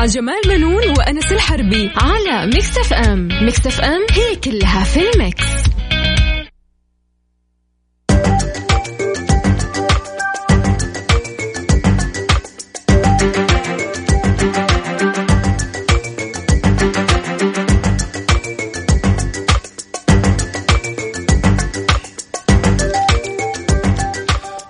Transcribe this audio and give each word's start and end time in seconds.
مع 0.00 0.06
جمال 0.06 0.40
بنون 0.48 0.88
وأنس 0.98 1.32
الحربي 1.32 1.90
على 1.96 2.46
Mix 2.46 2.78
FM 2.78 3.28
Mix 3.42 3.66
FM 3.66 4.06
هي 4.10 4.36
كلها 4.36 4.84
في 4.84 5.00
ال 5.10 5.17
mix. 5.17 5.44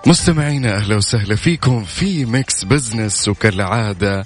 مستمعينا 0.06 0.76
أهلا 0.76 0.96
وسهلا 0.96 1.36
فيكم 1.36 1.84
في 1.84 2.24
Mix 2.24 2.64
Business 2.64 3.28
وكالعادة 3.28 4.24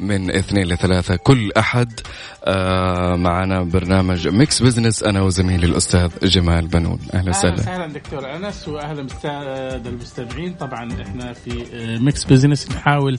من 0.00 0.30
اثنين 0.36 0.66
لثلاثة. 0.66 1.16
كل 1.16 1.52
أحد 1.58 2.00
آه 2.44 3.16
معنا 3.16 3.62
برنامج 3.62 4.28
Mix 4.28 4.62
Business 4.62 5.02
أنا 5.02 5.22
وزميلي 5.22 5.66
الأستاذ 5.66 6.10
جمال 6.22 6.66
بنون. 6.66 6.98
أهلا 7.14 7.30
وسهلا. 7.30 7.54
وسهلا 7.54 7.86
دكتور 7.86 8.36
أنس 8.36 8.68
واهلا 8.68 9.02
بالساده 9.02 9.90
المستمعين. 9.90 10.54
طبعا 10.54 11.02
إحنا 11.02 11.32
في 11.32 11.64
آه، 11.74 11.98
Mix 11.98 12.24
Business 12.24 12.70
نحاول 12.70 13.18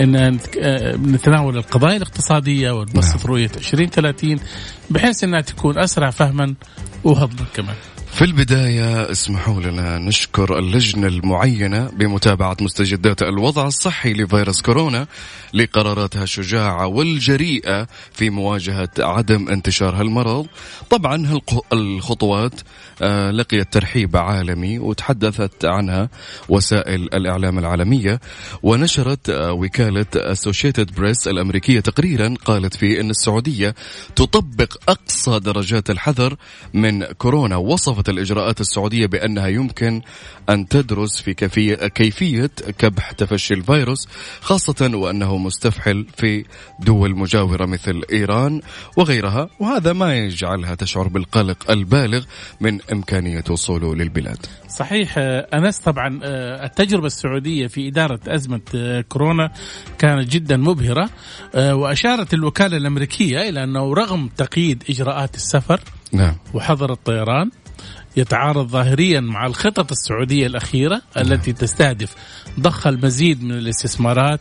نتك- 0.00 0.58
آه، 0.62 0.96
نتناول 0.96 1.56
القضايا 1.56 1.96
الاقتصادية 1.96 2.70
ونبسط 2.70 3.16
نعم. 3.16 3.26
رؤية 3.26 3.50
2030 3.56 4.38
بحيث 4.90 5.24
إنها 5.24 5.40
تكون 5.40 5.78
أسرع 5.78 6.10
فهما 6.10 6.54
وهضما 7.04 7.46
كمان. 7.54 7.74
في 8.14 8.24
البداية 8.24 9.10
اسمحوا 9.10 9.60
لنا 9.60 9.98
نشكر 9.98 10.58
اللجنة 10.58 11.06
المعينة 11.06 11.90
بمتابعة 11.90 12.56
مستجدات 12.60 13.22
الوضع 13.22 13.66
الصحي 13.66 14.12
لفيروس 14.12 14.62
كورونا 14.62 15.06
لقراراتها 15.54 16.22
الشجاعة 16.22 16.86
والجريئة 16.86 17.86
في 18.12 18.30
مواجهة 18.30 18.88
عدم 18.98 19.48
انتشار 19.48 19.94
هالمرض. 20.00 20.46
طبعا 20.90 21.26
هالق- 21.26 21.64
الخطوات 21.72 22.60
آه، 23.02 23.30
لقيت 23.30 23.72
ترحيب 23.72 24.16
عالمي 24.16 24.78
وتحدثت 24.78 25.64
عنها 25.64 26.08
وسائل 26.48 27.02
الإعلام 27.14 27.58
العالمية 27.58 28.20
ونشرت 28.62 29.30
آه، 29.30 29.52
وكالة 29.52 30.06
أسوشيتد 30.16 30.94
بريس 30.94 31.28
الأمريكية 31.28 31.80
تقريرا 31.80 32.34
قالت 32.44 32.74
فيه 32.76 33.00
أن 33.00 33.10
السعودية 33.10 33.74
تطبق 34.16 34.76
أقصى 34.88 35.40
درجات 35.40 35.90
الحذر 35.90 36.36
من 36.74 37.04
كورونا 37.04 37.56
وصفت 37.56 38.03
الإجراءات 38.08 38.60
السعودية 38.60 39.06
بأنها 39.06 39.48
يمكن 39.48 40.02
أن 40.48 40.68
تدرس 40.68 41.20
في 41.20 41.34
كيفية, 41.34 41.74
كيفية 41.74 42.50
كبح 42.78 43.12
تفشي 43.12 43.54
الفيروس 43.54 44.08
خاصة 44.40 44.90
وأنه 44.94 45.36
مستفحل 45.36 46.06
في 46.16 46.44
دول 46.80 47.16
مجاورة 47.16 47.66
مثل 47.66 48.02
إيران 48.12 48.60
وغيرها 48.96 49.48
وهذا 49.60 49.92
ما 49.92 50.16
يجعلها 50.18 50.74
تشعر 50.74 51.08
بالقلق 51.08 51.70
البالغ 51.70 52.24
من 52.60 52.80
إمكانية 52.92 53.44
وصوله 53.50 53.94
للبلاد. 53.94 54.46
صحيح 54.68 55.14
أنس 55.18 55.78
طبعا 55.78 56.20
آه، 56.22 56.64
التجربة 56.64 57.06
السعودية 57.06 57.66
في 57.66 57.88
إدارة 57.88 58.20
أزمة 58.28 58.60
آه، 58.74 59.00
كورونا 59.00 59.50
كانت 59.98 60.30
جدا 60.30 60.56
مبهرة 60.56 61.10
آه، 61.54 61.74
وأشارت 61.74 62.34
الوكالة 62.34 62.76
الأمريكية 62.76 63.48
إلى 63.48 63.64
أنه 63.64 63.94
رغم 63.94 64.28
تقييد 64.36 64.84
إجراءات 64.90 65.34
السفر 65.34 65.80
نعم. 66.12 66.34
وحظر 66.54 66.92
الطيران 66.92 67.50
يتعارض 68.16 68.68
ظاهريا 68.68 69.20
مع 69.20 69.46
الخطط 69.46 69.90
السعودية 69.90 70.46
الأخيرة 70.46 71.02
التي 71.16 71.52
تستهدف 71.52 72.14
ضخ 72.60 72.86
المزيد 72.86 73.44
من 73.44 73.52
الاستثمارات 73.52 74.40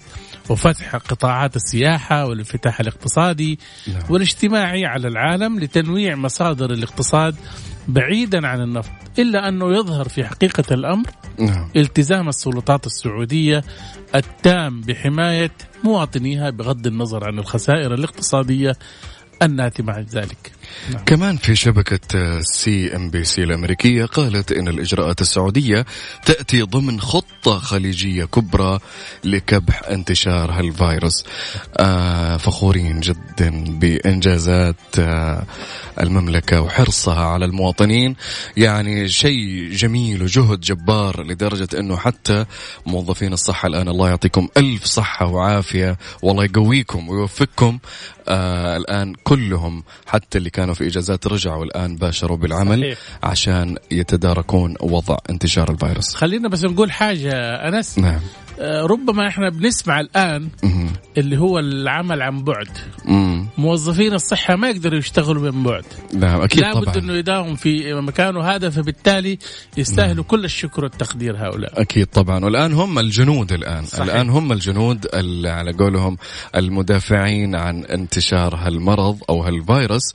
وفتح 0.50 0.96
قطاعات 0.96 1.56
السياحة 1.56 2.26
والانفتاح 2.26 2.80
الاقتصادي 2.80 3.60
نعم. 3.88 4.04
والاجتماعي 4.10 4.86
على 4.86 5.08
العالم 5.08 5.60
لتنويع 5.60 6.16
مصادر 6.16 6.72
الاقتصاد 6.72 7.36
بعيدا 7.88 8.48
عن 8.48 8.62
النفط 8.62 8.92
إلا 9.20 9.48
أنه 9.50 9.78
يظهر 9.78 10.10
في 10.10 10.24
حقيقة 10.24 10.74
الأمر 10.74 11.08
نعم 11.40 11.70
التزام 11.76 12.30
السلطات 12.30 12.86
السعودية 12.86 13.64
التام 14.16 14.82
بحماية 14.82 15.52
مواطنيها 15.84 16.50
بغض 16.50 16.88
النظر 16.88 17.28
عن 17.28 17.40
الخسائر 17.40 17.94
الاقتصادية 17.94 18.74
الناتجه 19.42 19.92
عن 19.92 20.04
ذلك. 20.04 20.52
نعم. 20.92 21.04
كمان 21.06 21.38
في 21.38 21.56
شبكة 21.56 22.40
CNBC 22.42 23.44
الأمريكية 23.44 24.06
قالت 24.06 24.52
إن 24.52 24.68
الإجراءات 24.68 25.22
السعودية 25.22 25.86
تأتي 26.26 26.62
ضمن 26.62 27.02
خطة 27.02 27.60
خليجية 27.60 28.26
كبرى 28.26 28.80
لكبح 29.24 29.82
انتشار 29.90 30.52
هالفيروس. 30.52 31.26
آه 31.78 32.38
فخورين 32.38 33.00
جدا 33.00 33.64
بإنجازات 33.68 34.76
آه 35.00 35.44
المملكة 36.02 36.62
وحرصها 36.62 37.26
على 37.26 37.46
المواطنين. 37.46 38.16
يعني 38.58 39.10
شيء 39.10 39.70
جميل 39.72 40.24
وجهد 40.24 40.60
جبار 40.60 41.24
لدرجة 41.24 41.68
أنه 41.80 41.98
حتى 41.98 42.46
موظفين 42.86 43.34
الصحة 43.34 43.68
الآن 43.68 43.88
الله 43.88 44.10
يعطيكم 44.10 44.48
ألف 44.58 44.86
صحة 44.86 45.26
وعافية. 45.26 45.98
والله 46.22 46.44
يقويكم 46.44 47.10
ويوفقكم. 47.10 47.80
آه 48.28 48.78
الآن 48.78 49.14
كلهم 49.24 49.84
حتى 50.08 50.38
اللي 50.38 50.50
كانوا 50.64 50.76
في 50.76 50.88
إجازات 50.88 51.28
رجعوا 51.28 51.64
الآن 51.66 51.96
باشروا 51.96 52.38
بالعمل 52.38 52.80
صحيح. 52.80 52.98
عشان 53.24 53.78
يتداركون 53.92 54.76
وضع 54.82 55.18
انتشار 55.30 55.72
الفيروس. 55.72 56.16
خلينا 56.16 56.50
بس 56.50 56.64
نقول 56.64 56.92
حاجة 56.92 57.34
أنس. 57.68 58.00
نعم. 58.00 58.20
آه، 58.60 58.82
ربما 58.82 59.28
إحنا 59.28 59.50
بنسمع 59.50 60.00
الآن 60.00 60.48
مهم. 60.64 60.94
اللي 61.18 61.38
هو 61.38 61.60
العمل 61.60 62.22
عن 62.22 62.44
بعد. 62.44 62.68
مم. 63.06 63.48
موظفين 63.58 64.14
الصحة 64.14 64.56
ما 64.56 64.70
يقدروا 64.70 65.00
يشتغلوا 65.00 65.52
من 65.52 65.64
بعد. 65.64 65.86
نعم 66.14 66.42
أكيد 66.42 66.60
لابد 66.62 66.84
طبعا. 66.86 66.96
إنه 66.96 67.14
يداوم 67.14 67.56
في 67.56 67.94
مكانه 67.94 68.42
هذا 68.44 68.70
فبالتالي 68.70 69.40
يستاهلوا 69.78 70.24
كل 70.24 70.46
الشكر 70.46 70.84
والتقدير 70.84 71.38
هؤلاء. 71.38 71.82
أكيد 71.82 72.08
طبعا. 72.08 72.46
والآن 72.46 72.74
هم 72.74 73.00
الجنود 73.00 73.52
الآن. 73.54 73.86
صحيح. 73.86 74.02
الآن 74.04 74.30
هم 74.30 74.52
الجنود 74.52 75.08
ال- 75.14 75.48
على 75.48 75.72
قولهم 75.72 76.18
المدافعين 76.56 77.56
عن 77.56 77.86
انتشار 77.86 78.56
هالمرض 78.56 79.18
أو 79.30 79.42
هالفيروس. 79.44 80.14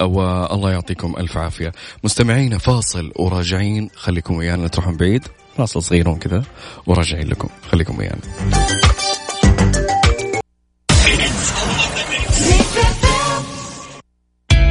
والله 0.00 0.70
يعطيكم 0.70 1.14
ألف 1.18 1.36
عافية. 1.36 1.72
مستمعين 2.04 2.58
فاصل 2.58 3.12
وراجعين. 3.16 3.90
خليكم 3.96 4.34
ويانا 4.34 4.68
تروحون 4.68 4.96
بعيد. 4.96 5.22
فاصل 5.56 5.82
صغيرون 5.82 6.16
كذا 6.18 6.44
وراجعين 6.86 7.28
لكم. 7.28 7.48
خليكم 7.72 7.98
ويانا. 7.98 8.18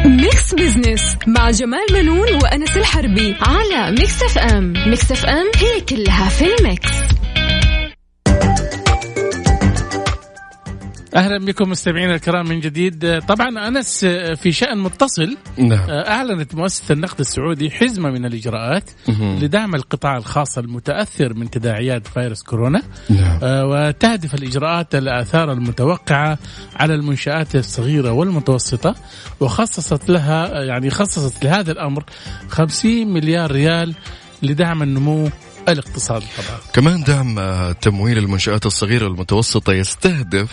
Mix 0.05 0.53
Business 0.53 1.15
مع 1.27 1.51
جمال 1.51 1.85
بنون 1.93 2.35
وأنس 2.43 2.77
الحربي 2.77 3.35
على 3.41 3.91
Mix 3.91 4.23
FM. 4.23 4.73
Mix 4.87 5.11
FM 5.11 5.51
هي 5.55 5.81
كلها 5.81 6.29
في 6.29 6.45
ال 6.45 6.59
mix. 6.59 7.12
أهلا 11.15 11.45
بكم 11.45 11.69
مستمعينا 11.69 12.15
الكرام 12.15 12.49
من 12.49 12.59
جديد. 12.59 13.19
طبعا 13.27 13.67
أنس 13.67 14.05
في 14.35 14.51
شأن 14.51 14.77
متصل. 14.77 15.37
نعم. 15.57 15.89
أعلنت 15.89 16.55
مؤسسة 16.55 16.93
النقد 16.93 17.19
السعودي 17.19 17.71
حزمة 17.71 18.09
من 18.09 18.25
الإجراءات 18.25 18.89
مهم. 19.07 19.39
لدعم 19.39 19.75
القطاع 19.75 20.17
الخاص 20.17 20.57
المتأثر 20.57 21.33
من 21.33 21.49
تداعيات 21.49 22.07
فيروس 22.07 22.43
كورونا. 22.43 22.81
نعم. 23.09 23.39
آه، 23.43 23.65
وتهدف 23.65 24.33
الإجراءات 24.33 24.95
الآثار 24.95 25.51
المتوقعة 25.51 26.37
على 26.75 26.95
المنشآت 26.95 27.55
الصغيرة 27.55 28.11
والمتوسطة 28.11 28.95
وخصصت 29.39 30.09
لها 30.09 30.63
يعني 30.63 30.89
خصصت 30.89 31.45
لهذا 31.45 31.71
الأمر 31.71 32.03
50 32.49 33.13
مليار 33.13 33.51
ريال 33.51 33.95
لدعم 34.43 34.83
النمو 34.83 35.29
الاقتصادي 35.69 36.25
طبعا. 36.37 36.59
كمان 36.73 37.03
دعم 37.03 37.39
آه، 37.39 37.71
تمويل 37.71 38.17
المنشآت 38.17 38.65
الصغيرة 38.65 39.03
والمتوسطة 39.05 39.73
يستهدف 39.73 40.49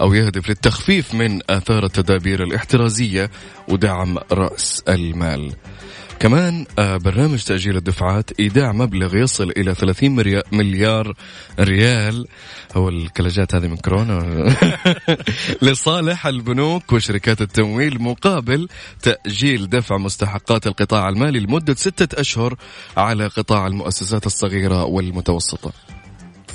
أو 0.00 0.14
يهدف 0.14 0.48
للتخفيف 0.48 1.14
من 1.14 1.40
آثار 1.50 1.84
التدابير 1.84 2.42
الاحترازية 2.42 3.30
ودعم 3.68 4.18
رأس 4.32 4.82
المال. 4.88 5.52
كمان 6.22 6.66
آه، 6.78 6.96
برنامج 6.96 7.42
تأجيل 7.42 7.76
الدفعات 7.76 8.40
إيداع 8.40 8.72
مبلغ 8.72 9.16
يصل 9.16 9.50
إلى 9.50 9.74
30 9.74 10.16
مريا- 10.16 10.42
مليار 10.52 11.14
ريال. 11.60 12.26
هو 12.76 12.88
الكلاجات 12.88 13.54
هذه 13.54 13.68
من 13.68 13.76
كورونا؟ 13.76 14.46
لصالح 15.62 16.26
البنوك 16.26 16.92
وشركات 16.92 17.40
التمويل 17.40 18.02
مقابل 18.02 18.68
تأجيل 19.02 19.68
دفع 19.68 19.96
مستحقات 19.96 20.66
القطاع 20.66 21.08
المالي 21.08 21.40
لمدة 21.40 21.74
ستة 21.74 22.20
أشهر 22.20 22.54
على 22.96 23.26
قطاع 23.26 23.66
المؤسسات 23.66 24.26
الصغيرة 24.26 24.84
والمتوسطة. 24.84 25.72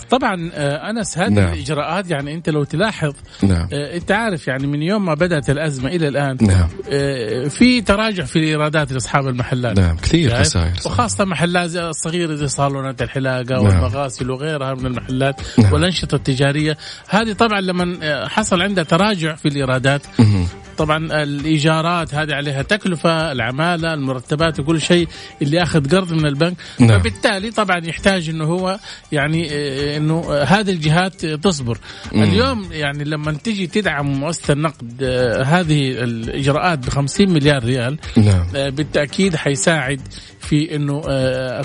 طبعا 0.10 0.52
آه، 0.54 0.90
أنس 0.90 1.18
هذه 1.18 1.30
نعم. 1.30 1.54
الإجراءات 1.54 2.12
يعني 2.12 2.34
أنت 2.34 2.50
لو 2.50 2.64
تلاحظ 2.64 3.14
نعم 3.44 3.68
آه، 3.74 3.96
أنت 3.96 4.12
عارف 4.12 4.48
يعني 4.48 4.68
من 4.68 4.82
يوم 4.82 5.06
ما 5.06 5.14
بدأت 5.14 5.50
الأزمة 5.50 5.90
إلى 5.90 6.08
الآن 6.08 6.38
نعم 6.42 6.68
آه، 6.92 7.48
في 7.48 7.82
تراجع 7.82 8.24
في 8.24 8.36
الإيرادات 8.40 8.92
لأصحاب 8.92 9.28
المحلات 9.28 9.80
نعم 9.80 9.98
كثير؟ 9.98 10.36
خسائر 10.36 10.76
صح. 10.76 10.92
وخاصة 10.92 11.26
محلات 11.26 11.70
زي 11.70 11.90
الصغيرة 11.90 12.36
زي 12.36 12.48
صالونات 12.48 13.02
الحلاقة 13.02 13.44
نعم. 13.44 13.66
والمغاسل 13.66 14.32
وغيرها 14.32 14.74
من 14.74 14.86
المحلات 14.86 15.42
نعم. 15.58 15.74
والأنشطة 15.74 16.16
التجارية 16.16 16.78
هذه 17.10 17.34
طبعا 17.34 17.62
لما 17.62 18.28
حصل 18.28 18.62
عندها 18.62 18.84
تراجع 18.84 19.36
في 19.36 19.48
الإيرادات 19.48 20.02
مهم. 20.20 20.48
طبعا 20.78 21.24
الإيجارات 21.24 22.16
هذه 22.16 22.34
عليها 22.34 22.62
تكلفة 22.62 23.32
العمالة 23.32 23.94
المرتبات 23.94 24.60
وكل 24.60 24.82
شيء 24.82 25.08
اللي 25.42 25.64
أخذ 25.64 25.90
قرض 25.90 26.14
من 26.14 26.26
البنك 26.26 26.56
نعم. 26.80 27.00
فبالتالي 27.00 27.52
طبعا 27.52 27.78
يحتاج 27.86 28.30
أنه 28.30 28.46
هو 28.46 28.80
يعني 29.12 29.48
آه، 29.52 29.98
آه، 29.98 30.44
هذه 30.44 30.72
الجهات 30.72 31.26
تصبر 31.26 31.78
مم. 32.14 32.24
اليوم 32.24 32.68
يعني 32.72 33.04
لما 33.04 33.32
تيجي 33.32 33.68
تدعم 33.68 34.20
مؤسسة 34.20 34.54
النقد 34.54 35.04
آه، 35.04 35.44
هذه 35.44 35.92
الإجراءات 35.92 36.80
ب 36.80 36.90
50 36.90 37.30
مليار 37.30 37.64
ريال 37.64 37.98
نعم 38.18 38.48
آه، 38.56 38.70
بالتأكيد 38.70 39.36
حيساعد 39.36 40.02
في 40.40 40.76
إنه 40.76 41.02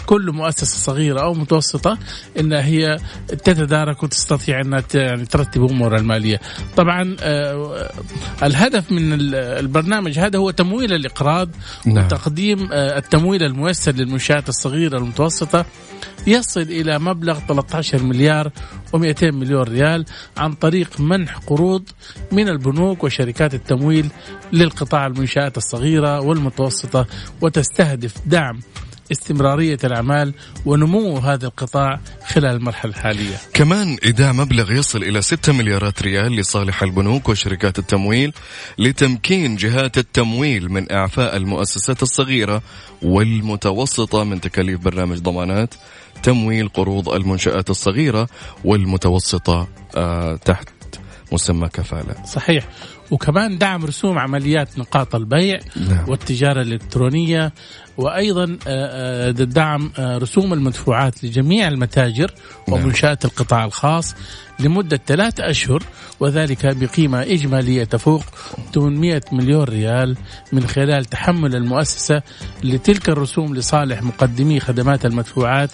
كل 0.07 0.33
مؤسسة 0.33 0.79
صغيرة 0.79 1.21
أو 1.21 1.35
متوسطة 1.35 1.99
إنها 2.41 2.65
هي 2.65 2.99
تتدارك 3.29 4.03
وتستطيع 4.03 4.61
إنها 4.61 4.83
يعني 4.95 5.25
ترتب 5.25 5.71
أمورها 5.71 5.99
المالية. 5.99 6.41
طبعا 6.77 7.17
الهدف 8.43 8.93
من 8.93 9.02
ال- 9.13 9.35
البرنامج 9.35 10.19
هذا 10.19 10.39
هو 10.39 10.51
تمويل 10.51 10.93
الإقراض 10.93 11.49
نعم. 11.87 12.05
وتقديم 12.05 12.69
آه، 12.73 12.99
التمويل 12.99 13.43
الميسر 13.43 13.93
للمنشآت 13.93 14.49
الصغيرة 14.49 14.99
المتوسطة 14.99 15.65
يصل 16.27 16.61
إلى 16.61 16.99
مبلغ 16.99 17.39
13 17.39 18.03
مليار 18.03 18.51
و200 18.97 19.23
مليون 19.23 19.63
ريال 19.63 20.05
عن 20.37 20.53
طريق 20.53 21.01
منح 21.01 21.39
قروض 21.39 21.83
من 22.33 22.49
البنوك 22.49 23.05
وشركات 23.05 23.55
التمويل 23.55 24.09
للقطاع 24.53 25.07
المنشآت 25.07 25.57
الصغيرة 25.57 26.21
والمتوسطة 26.21 27.07
وتستهدف 27.41 28.15
دعم 28.27 28.61
استمرارية 29.13 29.79
الأعمال 29.85 30.35
ونمو 30.67 31.19
هذا 31.19 31.47
القطاع 31.47 32.01
خلال 32.27 32.57
المرحلة 32.57 32.91
الحالية. 32.93 33.37
كمان 33.55 33.97
إيداع 34.05 34.33
مبلغ 34.33 34.73
يصل 34.73 35.03
إلى 35.03 35.23
6 35.23 35.53
مليارات 35.53 36.03
ريال 36.03 36.37
لصالح 36.37 36.83
البنوك 36.83 37.29
وشركات 37.29 37.79
التمويل 37.79 38.33
لتمكين 38.79 39.57
جهات 39.57 39.99
التمويل 39.99 40.73
من 40.73 40.93
إعفاء 40.93 41.37
المؤسسات 41.37 42.03
الصغيرة 42.03 42.63
والمتوسطة 43.03 44.25
من 44.25 44.41
تكاليف 44.41 44.81
برنامج 44.81 45.19
ضمانات 45.19 45.75
تمويل 46.23 46.69
قروض 46.69 47.09
المنشآت 47.09 47.71
الصغيرة 47.71 48.29
والمتوسطة 48.65 49.69
آه 49.97 50.37
تحت 50.37 50.69
مسمى 51.33 51.69
كفالة. 51.69 52.25
صحيح. 52.25 52.69
وكمان 53.13 53.59
دعم 53.59 53.85
رسوم 53.85 54.19
عمليات 54.19 54.79
نقاط 54.79 55.15
البيع 55.15 55.61
نعم. 55.77 56.09
والتجارة 56.09 56.63
الإلكترونية 56.63 57.53
وأيضا 57.97 58.59
آه، 58.67 59.29
آه، 59.29 59.31
دعم 59.31 59.93
آه، 59.99 60.19
رسوم 60.19 60.53
المدفوعات 60.53 61.25
لجميع 61.25 61.69
المتاجر 61.69 62.31
نعم. 62.69 62.81
ومنشآت 62.81 63.25
القطاع 63.25 63.65
الخاص 63.65 64.15
لمدة 64.63 65.01
ثلاثة 65.07 65.51
أشهر 65.51 65.83
وذلك 66.21 66.77
بقيمة 66.77 67.23
إجمالية 67.23 67.85
تفوق 67.85 68.23
800 68.75 69.21
مليون 69.33 69.65
ريال 69.65 70.17
من 70.53 70.67
خلال 70.67 71.05
تحمل 71.05 71.57
المؤسسة 71.57 72.23
لتلك 72.65 73.09
الرسوم 73.09 73.55
لصالح 73.55 74.03
مقدمي 74.03 74.61
خدمات 74.61 75.07
المدفوعات 75.07 75.71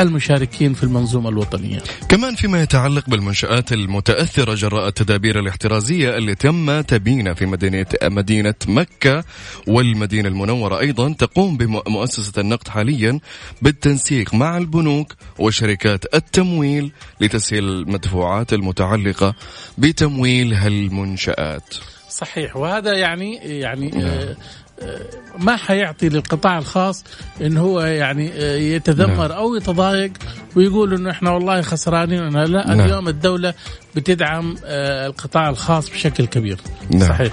المشاركين 0.00 0.74
في 0.74 0.82
المنظومة 0.84 1.28
الوطنية. 1.28 1.78
كمان 2.08 2.34
فيما 2.34 2.62
يتعلق 2.62 3.10
بالمنشآت 3.10 3.72
المتأثرة 3.72 4.54
جراء 4.54 4.88
التدابير 4.88 5.38
الاحترازية 5.38 6.16
اللي 6.16 6.34
تم 6.34 6.80
تبيينها 6.80 7.34
في 7.34 7.46
مدينة 7.46 7.86
مدينة 8.02 8.54
مكة 8.68 9.24
والمدينة 9.66 10.28
المنورة 10.28 10.80
أيضا 10.80 11.12
تقوم 11.12 11.56
بمؤسسة 11.56 12.40
النقد 12.40 12.68
حاليا 12.68 13.20
بالتنسيق 13.62 14.34
مع 14.34 14.58
البنوك 14.58 15.14
وشركات 15.38 16.14
التمويل 16.14 16.92
لتسهيل 17.20 17.64
المدفوعات 17.64 18.27
المتعلقة 18.52 19.34
بتمويل 19.78 20.54
هالمنشآت 20.54 21.74
صحيح 22.10 22.56
وهذا 22.56 22.92
يعني 22.92 23.34
يعني 23.34 24.04
آه، 24.04 24.36
آه، 24.82 25.00
ما 25.38 25.56
حيعطي 25.56 26.08
للقطاع 26.08 26.58
الخاص 26.58 27.04
إن 27.40 27.56
هو 27.56 27.80
يعني 27.80 28.32
آه، 28.32 28.56
يتذمر 28.56 29.36
أو 29.36 29.54
يتضايق 29.54 30.12
ويقول 30.56 30.94
إنه 30.94 31.10
إحنا 31.10 31.30
والله 31.30 31.62
خسرانين 31.62 32.28
لا 32.28 32.66
نعم. 32.66 32.80
اليوم 32.80 33.08
الدولة 33.08 33.54
بتدعم 33.96 34.56
القطاع 34.64 35.48
الخاص 35.48 35.90
بشكل 35.90 36.26
كبير 36.26 36.60
نعم. 36.90 37.08
صحيح 37.08 37.32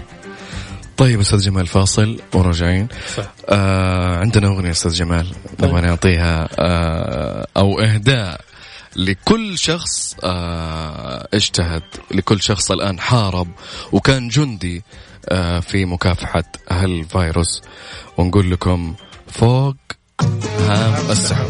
طيب 0.98 1.20
أستاذ 1.20 1.40
جمال 1.40 1.68
فاصل 1.68 2.20
وراجعين 2.34 2.88
صح. 3.18 3.34
آه 3.50 4.18
عندنا 4.18 4.48
أغنية 4.48 4.72
أستاذ 4.72 4.92
جمال 4.92 5.28
طيب. 5.58 5.70
نبغى 5.70 5.82
نعطيها 5.82 6.48
آه 6.60 7.48
أو 7.58 7.80
إهداء 7.80 8.42
لكل 8.96 9.58
شخص 9.58 10.16
آه 10.24 11.28
اجتهد 11.34 11.84
لكل 12.12 12.42
شخص 12.42 12.72
الآن 12.72 13.00
حارب 13.00 13.48
وكان 13.92 14.28
جندي 14.28 14.84
آه 15.30 15.60
في 15.60 15.86
مكافحة 15.86 16.44
هالفيروس 16.70 17.62
ونقول 18.18 18.52
لكم 18.52 18.96
فوق 19.28 19.76
هام 20.60 21.12
السحب. 21.12 21.50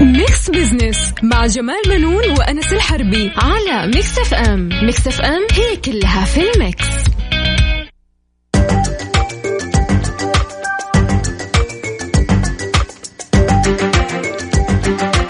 Mix 0.00 0.50
Business 0.50 1.12
مع 1.22 1.46
جمال 1.46 1.82
بنون 1.88 2.30
وأنس 2.38 2.72
الحربي 2.72 3.32
على 3.36 3.86
Mix 3.86 4.18
FM. 4.18 4.68
Mix 4.82 5.06
FM 5.06 5.46
هي 5.52 5.76
كلها 5.76 6.24
في 6.24 6.40
ال 6.50 6.57
mix. 6.57 6.84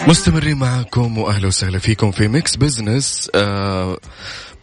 مستمرين 0.06 0.56
معاكم 0.56 1.18
وأهلا 1.18 1.46
وسهلا 1.46 1.78
فيكم 1.78 2.10
في 2.10 2.28
Mix 2.28 2.56
Business 2.56 3.30
آه 3.34 3.98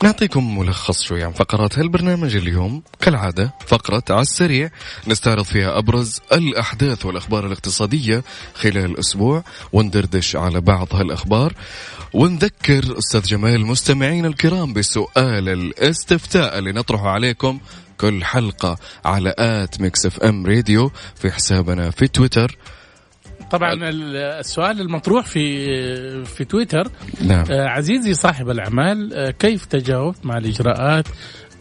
نعطيكم 0.04 0.58
ملخص 0.60 1.02
شوي 1.02 1.24
عن 1.24 1.32
فقرات 1.32 1.80
هالبرنامج 1.80 2.36
اليوم. 2.36 2.84
كالعادة 3.02 3.54
فقرة 3.68 4.04
على 4.10 4.22
السريع 4.22 4.70
نستعرض 5.08 5.44
فيها 5.44 5.78
أبرز 5.78 6.20
الأحداث 6.34 7.06
والأخبار 7.06 7.46
الاقتصادية 7.46 8.24
خلال 8.54 8.86
الأسبوع 8.86 9.44
وندردش 9.74 10.36
على 10.36 10.62
بعض 10.62 10.96
هالأخبار. 10.96 11.54
ونذكر 12.14 12.98
أستاذ 12.98 13.22
جمال 13.22 13.56
المستمعين 13.56 14.26
الكرام 14.26 14.74
بسؤال 14.74 15.50
الاستفتاء 15.50 16.60
اللي 16.60 16.72
نطرحه 16.72 17.10
عليكم 17.10 17.60
كل 17.98 18.26
حلقة 18.26 18.78
على 19.06 19.34
at 19.40 19.82
Mix 19.82 20.06
FM 20.06 20.46
Radio 20.46 20.92
في 21.16 21.32
حسابنا 21.32 21.92
في 21.92 22.08
تويتر. 22.08 22.58
طبعا 23.54 23.74
ال- 23.74 24.16
السؤال 24.16 24.82
المطروح 24.82 25.26
في 25.26 26.26
في 26.26 26.46
تويتر. 26.46 26.88
نعم. 27.22 27.46
آه، 27.52 27.68
عزيزي 27.68 28.14
صاحب 28.14 28.50
الأعمال 28.50 29.14
آه، 29.14 29.32
كيف 29.32 29.66
تجاوبت 29.66 30.26
مع 30.26 30.38
الإجراءات 30.38 31.08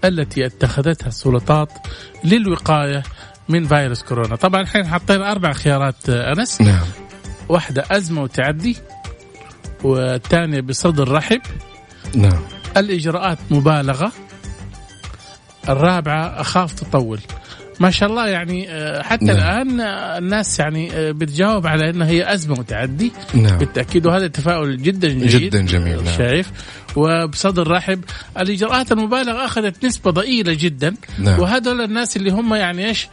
التي 0.04 0.46
اتخذتها 0.46 1.08
السلطات 1.08 1.68
للوقاية 2.24 3.02
من 3.48 3.66
فيروس 3.68 4.02
كورونا؟ 4.02 4.36
طبعا 4.36 4.60
الحين 4.60 4.86
حطينا 4.86 5.32
أربع 5.32 5.52
خيارات 5.52 6.08
آه، 6.08 6.32
أنس. 6.32 6.60
نعم. 6.60 6.86
واحدة 7.48 7.84
أزمة 7.90 8.22
وتعدي 8.22 8.76
والثانية 9.84 10.60
بصدر 10.60 11.12
رحب 11.12 11.40
نعم. 12.16 12.42
الإجراءات 12.76 13.38
مبالغة. 13.50 14.12
الرابعة 15.68 16.40
أخاف 16.40 16.72
تطول. 16.72 17.20
ما 17.82 17.90
شاء 17.90 18.08
الله 18.08 18.28
يعني 18.28 18.70
آه، 18.70 19.02
حتى 19.02 19.24
نعم. 19.24 19.36
الآن 19.36 19.80
آه، 19.80 20.18
الناس 20.18 20.58
يعني 20.58 20.92
آه، 20.92 21.12
بتجاوب 21.12 21.66
على 21.66 21.90
إنها 21.90 22.08
هي 22.08 22.34
أزمة 22.34 22.58
وتعدي 22.58 23.12
نعم 23.34 23.58
بالتأكيد 23.58 24.06
وهذا 24.06 24.26
تفاؤل 24.26 24.82
جدا 24.82 25.08
جيد 25.08 25.42
جداً 25.42 25.60
جميل، 25.60 26.04
نعم. 26.04 26.16
شايف 26.16 26.50
وبصدر 26.96 27.70
رحب 27.70 28.04
الإجراءات 28.38 28.92
المبالغة 28.92 29.44
أخذت 29.44 29.84
نسبة 29.84 30.10
ضئيلة 30.10 30.52
جدا 30.60 30.94
نعم. 31.18 31.40
وهذول 31.40 31.80
الناس 31.80 32.16
اللي 32.16 32.30
هم 32.30 32.54
يعني 32.54 32.86
إيش 32.88 33.08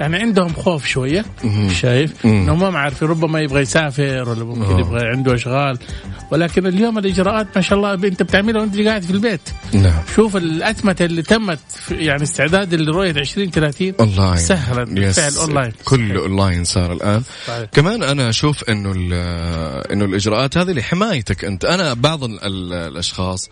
يعني 0.00 0.16
عندهم 0.16 0.52
خوف 0.52 0.86
شوية 0.86 1.24
مهم. 1.44 1.72
شايف 1.72 2.26
مم. 2.26 2.30
انهم 2.32 2.72
ما 2.72 2.78
عارفين 2.78 3.08
ربما 3.08 3.40
يبغى 3.40 3.60
يسافر 3.60 4.28
ولا 4.28 4.44
ممكن. 4.44 4.78
يبغى 4.78 5.06
عنده 5.08 5.34
أشغال 5.34 5.78
ولكن 6.30 6.66
اليوم 6.66 6.98
الإجراءات 6.98 7.46
ما 7.56 7.62
شاء 7.62 7.78
الله 7.78 7.94
أنت 7.94 8.22
بتعملها 8.22 8.60
وأنت 8.60 8.80
قاعد 8.80 9.02
في 9.02 9.10
البيت 9.10 9.40
نعم 9.72 10.02
شوف 10.16 10.36
الأتمتة 10.36 11.04
اللي 11.04 11.22
تمت 11.22 11.58
يعني 11.90 12.22
استعداد 12.22 12.74
لرؤيه 12.74 13.10
2030 13.10 13.92
اونلاين 14.00 14.36
سهلا. 14.36 14.84
بالفعل 14.84 15.32
اونلاين 15.36 15.72
كله 15.84 16.20
اونلاين 16.20 16.64
صار 16.64 16.92
الآن 16.92 17.22
صحيح. 17.46 17.64
كمان 17.72 18.02
أنا 18.02 18.28
أشوف 18.28 18.64
إنه 18.70 18.90
إنه 19.92 20.04
الإجراءات 20.04 20.56
هذه 20.58 20.70
لحمايتك 20.72 21.44
أنت 21.44 21.64
أنا 21.64 21.94
بعض 21.94 22.24
ال- 22.24 22.40
ال- 22.44 22.72
الأشخاص 23.22 23.50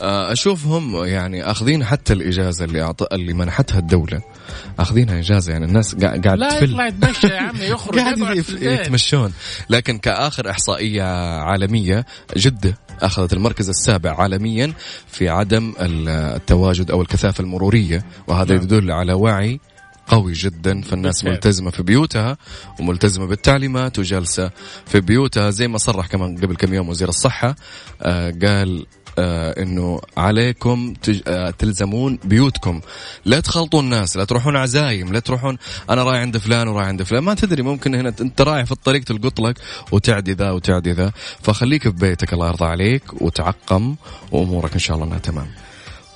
آه، 0.00 0.32
أشوفهم 0.32 1.04
يعني 1.04 1.50
أخذين 1.50 1.84
حتى 1.84 2.12
الإجازة 2.12 2.64
اللي 2.64 2.82
أعط... 2.82 3.12
اللي 3.12 3.32
منحتها 3.32 3.78
الدولة 3.78 4.20
أخذينها 4.78 5.18
إجازة 5.18 5.52
يعني 5.52 5.64
الناس 5.64 5.94
قاعد 5.94 6.26
قاعد 6.26 6.38
لا 6.38 6.58
يطلع 6.62 6.86
يتمشى 6.86 7.26
يا 7.26 7.38
عمي 7.40 7.64
يخرج 7.64 7.98
قاعد. 7.98 8.44
يتمشون 8.60 9.32
لكن 9.70 9.98
كآخر 9.98 10.50
إحصائية 10.50 11.02
عالمية 11.42 12.06
جدة 12.36 12.78
أخذت 13.02 13.32
المركز 13.32 13.68
السابع 13.68 14.22
عالميا 14.22 14.72
في 15.08 15.28
عدم 15.28 15.74
ال- 15.80 16.08
التواجد 16.08 16.90
أو 16.90 17.02
الكثافة 17.02 17.42
المرورية 17.42 18.04
وهذا 18.26 18.54
نعم. 18.54 18.62
يدل 18.64 18.90
على 18.90 19.12
وعي 19.12 19.60
قوي 20.06 20.32
جدا 20.32 20.80
فالناس 20.82 21.14
بالفعل. 21.16 21.32
ملتزمة 21.34 21.70
في 21.70 21.82
بيوتها 21.82 22.36
وملتزمة 22.80 23.26
بالتعليمات 23.26 23.98
وجالسة 23.98 24.50
في 24.86 25.00
بيوتها 25.00 25.50
زي 25.50 25.68
ما 25.68 25.78
صرح 25.78 26.06
كمان 26.06 26.36
قبل 26.38 26.56
كم 26.56 26.74
يوم 26.74 26.88
وزير 26.88 27.08
الصحة 27.08 27.56
آه 28.02 28.30
قال 28.42 28.86
آه 29.18 29.62
إنه 29.62 30.00
عليكم 30.16 30.94
تج... 31.02 31.20
آه 31.26 31.50
تلزمون 31.50 32.18
بيوتكم. 32.24 32.80
لا 33.24 33.40
تخلطوا 33.40 33.80
الناس 33.80 34.16
لا 34.16 34.24
تروحون 34.24 34.56
عزايم 34.56 35.12
لا 35.12 35.20
تروحون 35.20 35.58
أنا 35.90 36.02
رايح 36.02 36.20
عند 36.20 36.38
فلان 36.38 36.68
ورايح 36.68 36.88
عند 36.88 37.02
فلان. 37.02 37.22
ما 37.22 37.34
تدري 37.34 37.62
ممكن 37.62 37.94
هنا 37.94 38.14
أنت 38.20 38.40
رايح 38.40 38.64
في 38.64 38.72
الطريق 38.72 39.04
تلقط 39.04 39.40
لك 39.40 39.56
وتعدي 39.92 40.32
ذا 40.32 40.50
وتعدي 40.50 40.92
ذا 40.92 41.12
فخليك 41.42 41.82
في 41.82 41.90
بيتك 41.90 42.32
الله 42.32 42.48
يرضى 42.48 42.64
عليك 42.64 43.22
وتعقم 43.22 43.94
وأمورك 44.32 44.72
إن 44.72 44.78
شاء 44.78 44.96
الله 44.96 45.06
إنها 45.06 45.18
تمام. 45.18 45.67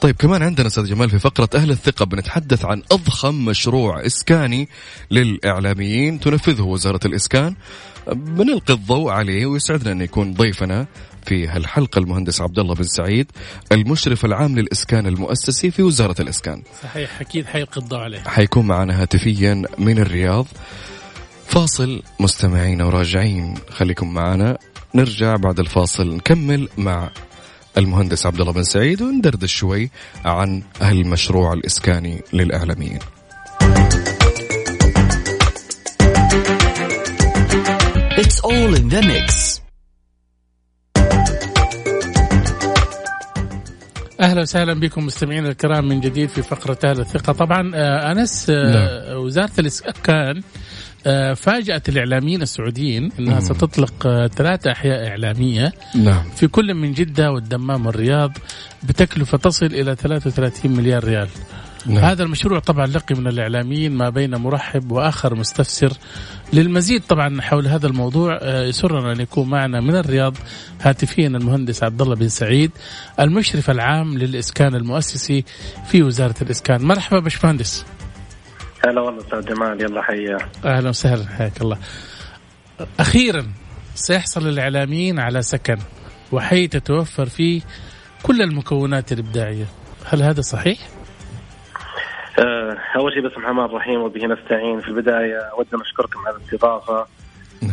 طيب 0.03 0.17
كمان 0.17 0.43
عندنا 0.43 0.67
أستاذ 0.67 0.85
جمال 0.85 1.11
في 1.11 1.19
فقرة 1.19 1.49
أهل 1.55 1.71
الثقة 1.71 2.05
بنتحدث 2.05 2.65
عن 2.65 2.83
أضخم 2.93 3.45
مشروع 3.45 4.07
إسكاني 4.07 4.69
للإعلاميين 5.11 6.21
تنفذه 6.21 6.63
وزارة 6.63 7.01
الإسكان. 7.05 7.55
بنلقي 8.13 8.75
الضوء 8.75 9.11
عليه 9.11 9.47
ويسعدنا 9.47 9.93
أن 9.93 10.01
يكون 10.01 10.35
ضيفنا 10.35 10.87
في 11.27 11.49
هالحلقة 11.49 11.99
المهندس 11.99 12.41
عبد 12.41 12.59
الله 12.59 12.75
بن 12.75 12.83
سعيد 12.83 13.31
المشرف 13.73 14.25
العام 14.25 14.59
للإسكان 14.59 15.07
المؤسسي 15.07 15.71
في 15.71 15.83
وزارة 15.83 16.23
الإسكان. 16.23 16.63
صحيح 16.83 17.21
أكيد 17.21 17.47
حيلقي 17.47 17.81
الضوء 17.81 17.99
عليه. 17.99 18.21
حيكون 18.21 18.67
معنا 18.67 19.03
هاتفيا 19.03 19.63
من 19.79 19.99
الرياض. 19.99 20.47
فاصل 21.47 22.03
مستمعين 22.21 22.83
وراجعين. 22.83 23.55
خليكم 23.71 24.15
معنا. 24.15 24.59
نرجع 24.95 25.37
بعد 25.37 25.61
الفاصل 25.61 26.15
نكمل 26.15 26.69
مع 26.79 27.11
المهندس 27.79 28.27
عبد 28.27 28.41
الله 28.41 28.53
بن 28.53 28.63
سعيد 28.63 29.03
وندردش 29.03 29.55
شوي 29.55 29.91
عن 30.25 30.63
المشروع 30.83 31.53
الإسكاني 31.53 32.23
للإعلاميين. 32.33 32.99
It's 38.23 38.41
all 38.45 38.75
in 38.75 38.89
the 38.89 39.03
mix. 39.03 39.63
أهلا 44.21 44.41
وسهلا 44.41 44.75
بكم 44.75 45.07
مستمعينا 45.07 45.49
الكرام 45.49 45.89
من 45.89 46.01
جديد 46.01 46.29
في 46.29 46.43
فقرة 46.43 46.79
أهل 46.85 47.01
الثقة. 47.01 47.33
طبعا 47.33 47.73
آه، 47.75 48.13
أنس 48.13 48.47
آه، 48.51 49.19
وزارة 49.19 49.51
الإسكان 49.59 50.43
آه، 51.07 51.35
فاجأت 51.35 51.89
الإعلاميين 51.89 52.43
السعوديين 52.43 53.13
إنها 53.19 53.41
ستطلق 53.41 54.07
آه، 54.07 54.27
ثلاثة 54.27 54.73
أحياء 54.73 55.09
إعلامية 55.09 55.73
نعم. 55.95 56.23
في 56.37 56.47
كل 56.47 56.75
من 56.75 56.93
جدة 56.93 57.33
والدمام 57.33 57.87
والرياض 57.87 58.33
بتكلفة 58.83 59.39
تصل 59.39 59.67
إلى 59.67 59.97
33 59.97 60.71
مليار 60.71 61.05
ريال. 61.05 61.29
نعم. 61.87 62.05
هذا 62.05 62.23
المشروع 62.23 62.59
طبعا 62.59 62.87
لقي 62.87 63.15
من 63.15 63.27
الإعلاميين 63.27 63.93
ما 63.93 64.09
بين 64.11 64.35
مرحب 64.35 64.93
وآخر 64.93 65.35
مستفسر 65.35 65.93
للمزيد. 66.53 67.03
طبعا 67.09 67.41
حول 67.41 67.67
هذا 67.67 67.87
الموضوع 67.87 68.39
آه، 68.43 68.65
يسرنا 68.65 69.13
أن 69.13 69.21
يكون 69.21 69.51
معنا 69.51 69.81
من 69.81 69.97
الرياض 69.97 70.37
هاتفيا 70.81 71.27
المهندس 71.27 71.83
عبد 71.83 72.03
الله 72.03 72.15
بن 72.15 72.29
سعيد 72.29 72.71
المشرف 73.21 73.71
العام 73.71 74.19
للإسكان 74.19 74.75
المؤسسي 74.75 75.45
في 75.87 76.03
وزارة 76.03 76.35
الإسكان. 76.43 76.83
مرحبا 76.83 77.21
باشمهندس. 77.21 77.85
هلا 78.87 79.01
والله 79.01 79.21
أستاذ 79.21 79.55
جمال 79.55 79.81
يلا 79.81 80.03
حيا. 80.03 80.39
أهلا 80.65 80.89
وسهلا 80.89 81.27
حياك 81.29 81.61
الله. 81.63 81.79
أخيرا 83.01 83.47
سيحصل 83.95 84.49
الإعلاميين 84.49 85.19
على 85.19 85.43
سكن 85.43 85.77
وحي 86.33 86.67
تتوفر 86.69 87.27
فيه 87.27 87.61
كل 88.23 88.43
المكونات 88.43 89.13
الإبداعية. 89.13 89.65
هل 90.05 90.23
هذا 90.23 90.41
صحيح؟ 90.41 90.79
آه، 92.39 92.77
أول 92.97 93.13
شيء 93.13 93.23
بسم 93.23 93.37
الله 93.37 93.51
الرحمن 93.51 93.65
الرحيم 93.65 94.01
وبه 94.01 94.27
نستعين. 94.27 94.81
في 94.81 94.89
البداية 94.89 95.39
أود 95.39 95.67
نشكركم 95.75 96.21
على 96.27 96.37
الاستضافة 96.37 97.07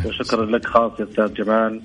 وشكرا 0.06 0.46
لك 0.46 0.66
خاص 0.66 1.00
يا 1.00 1.06
أستاذ 1.06 1.34
جمال. 1.34 1.82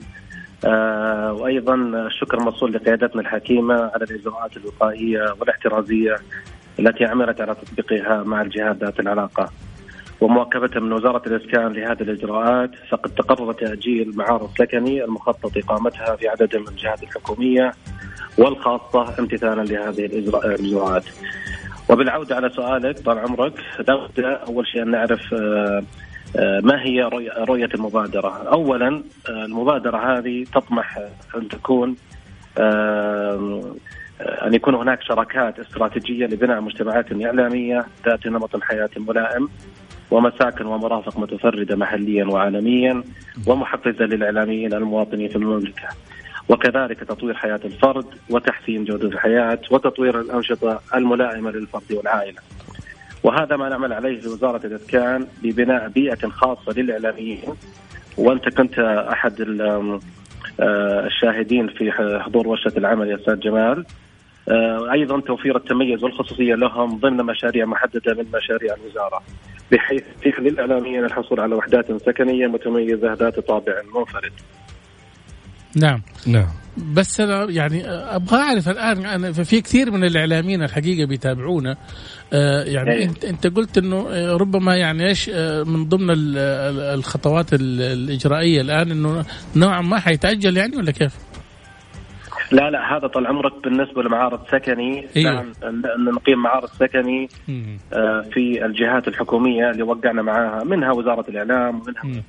آه، 0.65 1.33
وأيضا 1.33 1.75
الشكر 2.07 2.41
موصول 2.41 2.73
لقيادتنا 2.73 3.21
الحكيمة 3.21 3.75
على 3.75 4.05
الإجراءات 4.05 4.57
الوقائية 4.57 5.35
والاحترازية. 5.41 6.17
التي 6.79 7.05
عملت 7.05 7.41
على 7.41 7.55
تطبيقها 7.55 8.23
مع 8.23 8.43
الجهات 8.43 8.77
ذات 8.77 9.01
العلاقة 9.01 9.51
ومواكبتها 10.21 10.81
من 10.81 10.93
وزارة 10.93 11.23
الإسكان 11.27 11.73
لهذه 11.73 12.03
الإجراءات 12.03 12.71
فقد 12.91 13.11
تقرر 13.11 13.53
تأجيل 13.53 14.13
معارض 14.17 14.51
سكني 14.59 15.05
المخطط 15.05 15.57
إقامتها 15.57 16.17
في 16.17 16.29
عدد 16.29 16.57
من 16.57 16.69
الجهات 16.69 17.03
الحكومية 17.03 17.73
والخاصة 18.39 19.15
امتثالا 19.19 19.63
لهذه 19.63 20.07
الإجراء- 20.09 20.45
الإجراءات. 20.45 21.05
وبالعودة 21.91 22.37
على 22.37 22.51
سؤالك 22.51 22.99
طال 22.99 23.19
عمرك 23.19 23.53
لابد 23.89 24.21
أول 24.21 24.67
شيء 24.67 24.83
أن 24.83 24.91
نعرف 24.91 25.35
آه، 25.35 25.83
آه، 26.37 26.61
ما 26.61 26.83
هي 26.83 27.11
رؤية- 27.11 27.75
المبادرة 27.75 28.49
أولا 28.53 29.03
آه، 29.29 29.45
المبادرة 29.45 30.19
هذه 30.19 30.45
تطمح 30.55 30.99
أن 31.37 31.49
تكون 31.49 31.97
أن 34.21 34.55
يكون 34.55 34.75
هناك 34.75 35.03
شراكات 35.03 35.59
استراتيجية 35.59 36.27
لبناء 36.27 36.61
مجتمعات 36.61 37.13
إعلامية 37.13 37.85
ذات 38.07 38.27
نمط 38.27 38.63
حياة 38.63 38.91
ملائم 38.97 39.49
ومساكن 40.11 40.67
ومرافق 40.67 41.19
متفردة 41.19 41.77
محليا 41.77 42.25
وعالميا 42.25 43.03
ومحفزة 43.47 44.05
للإعلاميين 44.05 44.75
المواطنين 44.75 45.29
في 45.29 45.37
المملكة. 45.37 45.89
وكذلك 46.49 47.01
تطوير 47.01 47.35
حياة 47.35 47.61
الفرد 47.65 48.07
وتحسين 48.31 48.85
جودة 48.85 49.09
الحياة 49.09 49.59
وتطوير 49.71 50.21
الأنشطة 50.21 50.81
الملائمة 50.95 51.51
للفرد 51.51 51.93
والعائلة. 51.93 52.39
وهذا 53.23 53.57
ما 53.57 53.69
نعمل 53.69 53.93
عليه 53.93 54.21
في 54.21 54.29
وزارة 54.29 54.67
الإسكان 54.67 55.27
ببناء 55.43 55.89
بيئة 55.89 56.29
خاصة 56.29 56.73
للإعلاميين. 56.73 57.43
وأنت 58.19 58.49
كنت 58.49 58.79
أحد 59.13 59.41
الشاهدين 60.61 61.69
في 61.69 61.93
حضور 62.21 62.49
ورشة 62.49 62.73
العمل 62.77 63.09
يا 63.09 63.17
أستاذ 63.17 63.41
جمال. 63.41 63.85
آه، 64.49 64.93
أيضا 64.93 65.21
توفير 65.21 65.57
التميز 65.57 66.05
والخصوصية 66.05 66.55
لهم 66.55 66.99
ضمن 66.99 67.17
مشاريع 67.17 67.65
محددة 67.65 68.15
من 68.15 68.27
مشاريع 68.35 68.75
الوزارة 68.75 69.23
بحيث 69.73 70.03
يتيح 70.19 70.41
للإعلاميين 70.41 71.05
الحصول 71.05 71.41
على 71.41 71.55
وحدات 71.55 72.03
سكنية 72.03 72.47
متميزة 72.47 73.13
ذات 73.13 73.39
طابع 73.39 73.73
منفرد. 73.95 74.33
نعم. 75.77 76.03
نعم. 76.27 76.49
بس 76.77 77.21
أنا 77.21 77.51
يعني 77.51 77.89
أبغى 77.89 78.37
أعرف 78.39 78.69
الآن 78.69 79.07
أنا 79.07 79.33
في 79.33 79.61
كثير 79.61 79.91
من 79.91 80.05
الإعلاميين 80.05 80.63
الحقيقة 80.63 81.07
بيتابعونا 81.09 81.77
آه، 82.33 82.63
يعني 82.65 82.93
إيه. 82.93 83.05
انت 83.05 83.25
أنت 83.25 83.47
قلت 83.47 83.79
إنه 83.79 84.07
آه، 84.11 84.37
ربما 84.37 84.77
يعني 84.77 85.09
إيش 85.09 85.31
آه، 85.35 85.63
من 85.63 85.89
ضمن 85.89 86.11
ال- 86.11 86.39
ال- 86.39 86.81
الخطوات 86.99 87.53
ال- 87.55 87.81
الإجرائية 87.83 88.61
الآن 88.61 88.91
إنه 88.91 89.25
نوعا 89.57 89.81
ما 89.81 89.99
حيتأجل 89.99 90.57
يعني 90.57 90.77
ولا 90.77 90.91
كيف؟ 90.91 91.13
لا 92.53 92.71
لا 92.71 92.97
هذا 92.97 93.07
طال 93.07 93.27
عمرك 93.27 93.53
بالنسبة 93.65 94.03
لمعارض 94.03 94.41
سكني 94.53 95.07
أيوه. 95.17 95.33
نعم 95.33 95.53
نقيم 96.15 96.39
معارض 96.43 96.69
سكني 96.69 97.29
في 98.33 98.65
الجهات 98.67 99.09
الحكومية 99.09 99.71
اللي 99.71 99.83
وقعنا 99.83 100.23
معاها 100.23 100.65
منها 100.65 100.93
وزارة 100.93 101.25
الإعلام 101.29 101.81
ومنها 101.81 102.23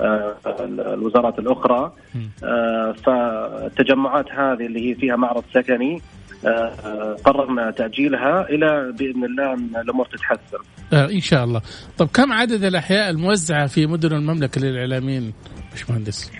الوزارات 0.00 1.38
الأخرى 1.38 1.92
مم. 2.14 2.30
آه، 2.44 2.92
فالتجمعات 2.92 4.26
هذه 4.32 4.66
اللي 4.66 4.90
هي 4.90 4.94
فيها 4.94 5.16
معرض 5.16 5.44
سكني 5.54 6.02
آه، 6.44 6.48
آه، 6.48 7.16
قررنا 7.24 7.70
تأجيلها 7.70 8.48
إلى 8.50 8.92
بإذن 8.98 9.24
الله 9.24 9.52
أن 9.52 9.76
الأمور 9.76 10.06
تتحسن 10.06 10.58
آه 10.92 11.10
إن 11.10 11.20
شاء 11.20 11.44
الله 11.44 11.62
طب 11.98 12.08
كم 12.14 12.32
عدد 12.32 12.64
الأحياء 12.64 13.10
الموزعة 13.10 13.66
في 13.66 13.86
مدن 13.86 14.12
المملكة 14.12 14.60
للإعلاميين 14.60 15.34
باشمهندس؟ 15.70 16.32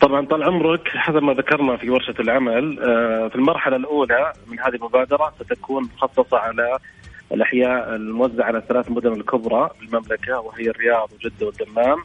طبعا 0.00 0.26
طال 0.26 0.42
عمرك 0.42 0.88
حسب 0.88 1.22
ما 1.22 1.32
ذكرنا 1.32 1.76
في 1.76 1.90
ورشة 1.90 2.14
العمل 2.20 2.78
آه، 2.80 3.28
في 3.28 3.36
المرحلة 3.36 3.76
الأولى 3.76 4.32
من 4.46 4.60
هذه 4.60 4.74
المبادرة 4.74 5.32
ستكون 5.40 5.88
مخصصة 5.96 6.38
على 6.38 6.78
الأحياء 7.32 7.96
الموزعة 7.96 8.44
على 8.44 8.58
الثلاث 8.58 8.90
مدن 8.90 9.12
الكبرى 9.12 9.70
بالمملكة 9.80 10.40
وهي 10.40 10.70
الرياض 10.70 11.08
وجدة 11.12 11.46
والدمام 11.46 11.98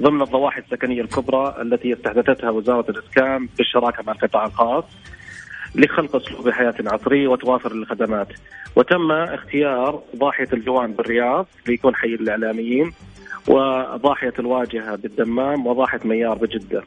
ضمن 0.00 0.22
الضواحي 0.22 0.60
السكنية 0.60 1.02
الكبرى 1.02 1.56
التي 1.62 1.92
استحدثتها 1.92 2.50
وزارة 2.50 2.90
الإسكان 2.90 3.48
بالشراكة 3.58 4.02
مع 4.06 4.12
القطاع 4.12 4.46
الخاص 4.46 4.84
لخلق 5.74 6.16
أسلوب 6.16 6.50
حياة 6.50 6.74
عصري 6.86 7.26
وتوافر 7.26 7.72
الخدمات 7.72 8.28
وتم 8.76 9.12
اختيار 9.12 10.02
ضاحية 10.16 10.48
الجوان 10.52 10.92
بالرياض 10.92 11.46
ليكون 11.66 11.94
حي 11.94 12.08
الإعلاميين 12.14 12.92
وضاحية 13.48 14.32
الواجهة 14.38 14.96
بالدمام 14.96 15.66
وضاحية 15.66 16.00
ميار 16.04 16.34
بجدة 16.34 16.82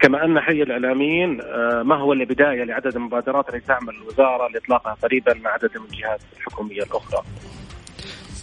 كما 0.00 0.24
أن 0.24 0.40
حي 0.40 0.62
الإعلاميين 0.62 1.40
آه، 1.40 1.82
ما 1.82 1.94
هو 1.96 2.12
الا 2.12 2.24
بدايه 2.24 2.64
لعدد 2.64 2.96
المبادرات 2.96 3.48
التي 3.48 3.66
تعمل 3.66 3.94
الوزارة 3.94 4.48
لإطلاقها 4.48 4.96
قريبا 5.02 5.34
مع 5.34 5.50
عدد 5.50 5.70
من 5.78 5.84
الجهات 5.84 6.20
الحكومية 6.36 6.82
الأخرى. 6.82 7.22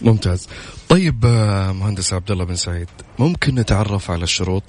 ممتاز. 0.02 0.48
طيب 0.88 1.24
آه، 1.24 1.72
مهندس 1.72 2.12
عبد 2.12 2.30
الله 2.30 2.44
بن 2.44 2.54
سعيد 2.54 2.88
ممكن 3.18 3.54
نتعرف 3.54 4.10
على 4.10 4.22
الشروط؟ 4.22 4.62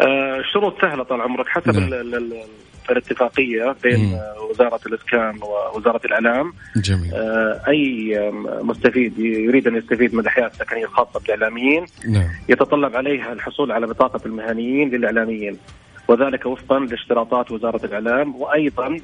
آه، 0.00 0.38
الشروط 0.40 0.80
سهلة 0.82 1.04
طال 1.04 1.20
عمرك 1.20 1.48
حسب 1.48 1.70
نعم. 1.76 1.92
ال- 1.92 2.14
ال- 2.14 2.42
الاتفاقية 2.90 3.76
بين 3.82 4.04
مم. 4.04 4.14
آه، 4.14 4.42
وزارة 4.50 4.80
الإسكان 4.86 5.38
ووزارة 5.42 6.00
الإعلام 6.04 6.52
جميل. 6.76 7.14
أي 7.68 8.18
مستفيد 8.62 9.18
يريد 9.18 9.66
أن 9.68 9.76
يستفيد 9.76 10.14
من 10.14 10.20
الأحياء 10.20 10.46
السكنية 10.46 10.84
الخاصة 10.84 11.20
بالإعلاميين 11.20 11.84
نعم. 12.08 12.28
يتطلب 12.48 12.96
عليها 12.96 13.32
الحصول 13.32 13.72
على 13.72 13.86
بطاقة 13.86 14.20
المهنيين 14.26 14.88
للإعلاميين 14.90 15.58
وذلك 16.08 16.46
وفقا 16.46 16.78
لاشتراطات 16.78 17.50
وزارة 17.50 17.86
الإعلام 17.86 18.36
وأيضا 18.36 18.96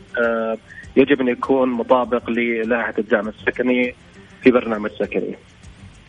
يجب 0.96 1.20
أن 1.20 1.28
يكون 1.28 1.68
مطابق 1.68 2.30
للائحة 2.30 2.94
الدعم 2.98 3.28
السكني 3.28 3.94
في 4.42 4.50
برنامج 4.50 4.90
سكني. 4.90 5.36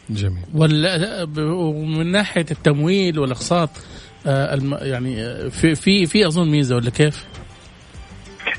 جميل. 0.09 0.43
وال- 0.55 1.27
ومن 1.39 2.11
ناحية 2.11 2.45
التمويل 2.51 3.19
والإقساط 3.19 3.69
آه، 4.27 4.53
الم- 4.53 4.77
يعني 4.81 5.21
آه، 5.23 5.47
في 5.49 5.75
في 5.75 6.05
في 6.05 6.27
أظن 6.27 6.51
ميزة 6.51 6.75
ولا 6.75 6.89
كيف؟ 6.89 7.25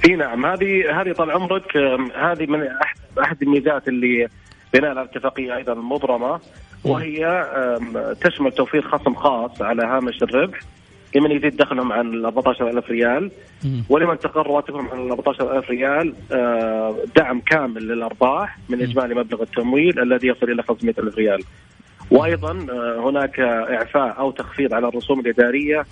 إي 0.09 0.17
نعم 0.17 0.47
هذه 0.47 1.01
هذه 1.01 1.13
طال 1.13 1.31
عمرك 1.31 1.77
هذه 2.17 2.47
من 2.47 2.61
احد 2.83 2.97
أحد 3.23 3.43
الميزات 3.43 3.89
اللي 3.89 4.29
بناء 4.75 4.91
على 4.91 5.03
الاتفاقية 5.03 5.57
أيضا 5.57 5.73
المبرمة 5.73 6.41
وهي 6.85 7.27
آم، 7.27 8.13
تشمل 8.21 8.53
توفير 8.53 8.83
خصم 8.89 9.15
خاص 9.15 9.63
على 9.63 9.83
هامش 9.83 10.23
الربح 10.23 10.59
لمن 11.15 11.31
يزيد 11.31 11.57
دخلهم 11.57 11.93
عن 11.93 12.15
ال 12.15 12.27
14000 12.27 12.91
ريال. 12.91 13.31
ولمن 13.89 14.19
تقر 14.19 14.47
رواتبهم 14.47 14.89
عن 14.89 14.99
ال 15.07 15.11
14000 15.13 15.71
ريال 15.71 16.15
آه، 16.33 16.97
دعم 17.17 17.41
كامل 17.41 17.89
للأرباح 17.89 18.59
من 18.69 18.83
إجمالي 18.83 19.15
مبلغ 19.15 19.43
التمويل 19.43 20.01
الذي 20.01 20.29
يصل 20.29 20.51
إلى 20.51 20.63
500000 20.63 21.19
ريال. 21.19 21.43
وأيضا 22.11 22.67
آه، 22.73 23.11
هناك 23.11 23.41
إعفاء 23.41 24.19
أو 24.19 24.31
تخفيض 24.31 24.75
على 24.75 24.89
الرسوم 24.89 25.21
الإدارية 25.21 25.85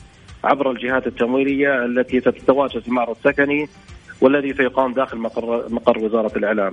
عبر 0.44 0.70
الجهات 0.70 1.06
التمويلية 1.06 1.84
التي 1.84 2.20
تتواجد 2.20 2.78
في 2.80 2.88
المعرض 2.88 3.16
السكني 3.16 3.68
والذي 4.20 4.54
سيقام 4.54 4.92
داخل 4.92 5.18
مقر 5.18 5.64
مقر 5.70 5.98
وزارة 5.98 6.38
الإعلام. 6.38 6.72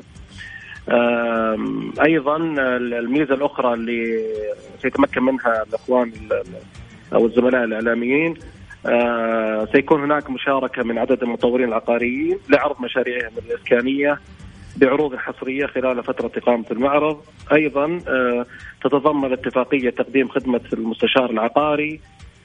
أيضا 2.05 2.37
الميزة 2.77 3.33
الأخرى 3.33 3.73
اللي 3.73 4.23
سيتمكن 4.81 5.23
منها 5.23 5.63
الإخوان 5.63 6.07
ال- 6.09 6.33
ال- 6.33 6.45
أو 7.13 7.25
الزملاء 7.25 7.63
الإعلاميين 7.63 8.33
آه، 8.85 9.67
سيكون 9.73 10.03
هناك 10.03 10.29
مشاركة 10.29 10.83
من 10.83 10.97
عدد 10.97 11.23
المطورين 11.23 11.67
العقاريين 11.67 12.37
لعرض 12.49 12.81
مشاريعهم 12.81 13.31
الإسكانية 13.47 14.19
بعروض 14.77 15.15
حصرية 15.15 15.65
خلال 15.65 16.03
فترة 16.03 16.31
إقامة 16.37 16.65
المعرض، 16.71 17.21
أيضا 17.53 17.99
آه، 18.07 18.45
تتضمن 18.83 19.25
الاتفاقيه 19.25 19.89
تقديم 19.89 20.27
خدمة 20.27 20.61
المستشار 20.73 21.29
العقاري 21.29 21.99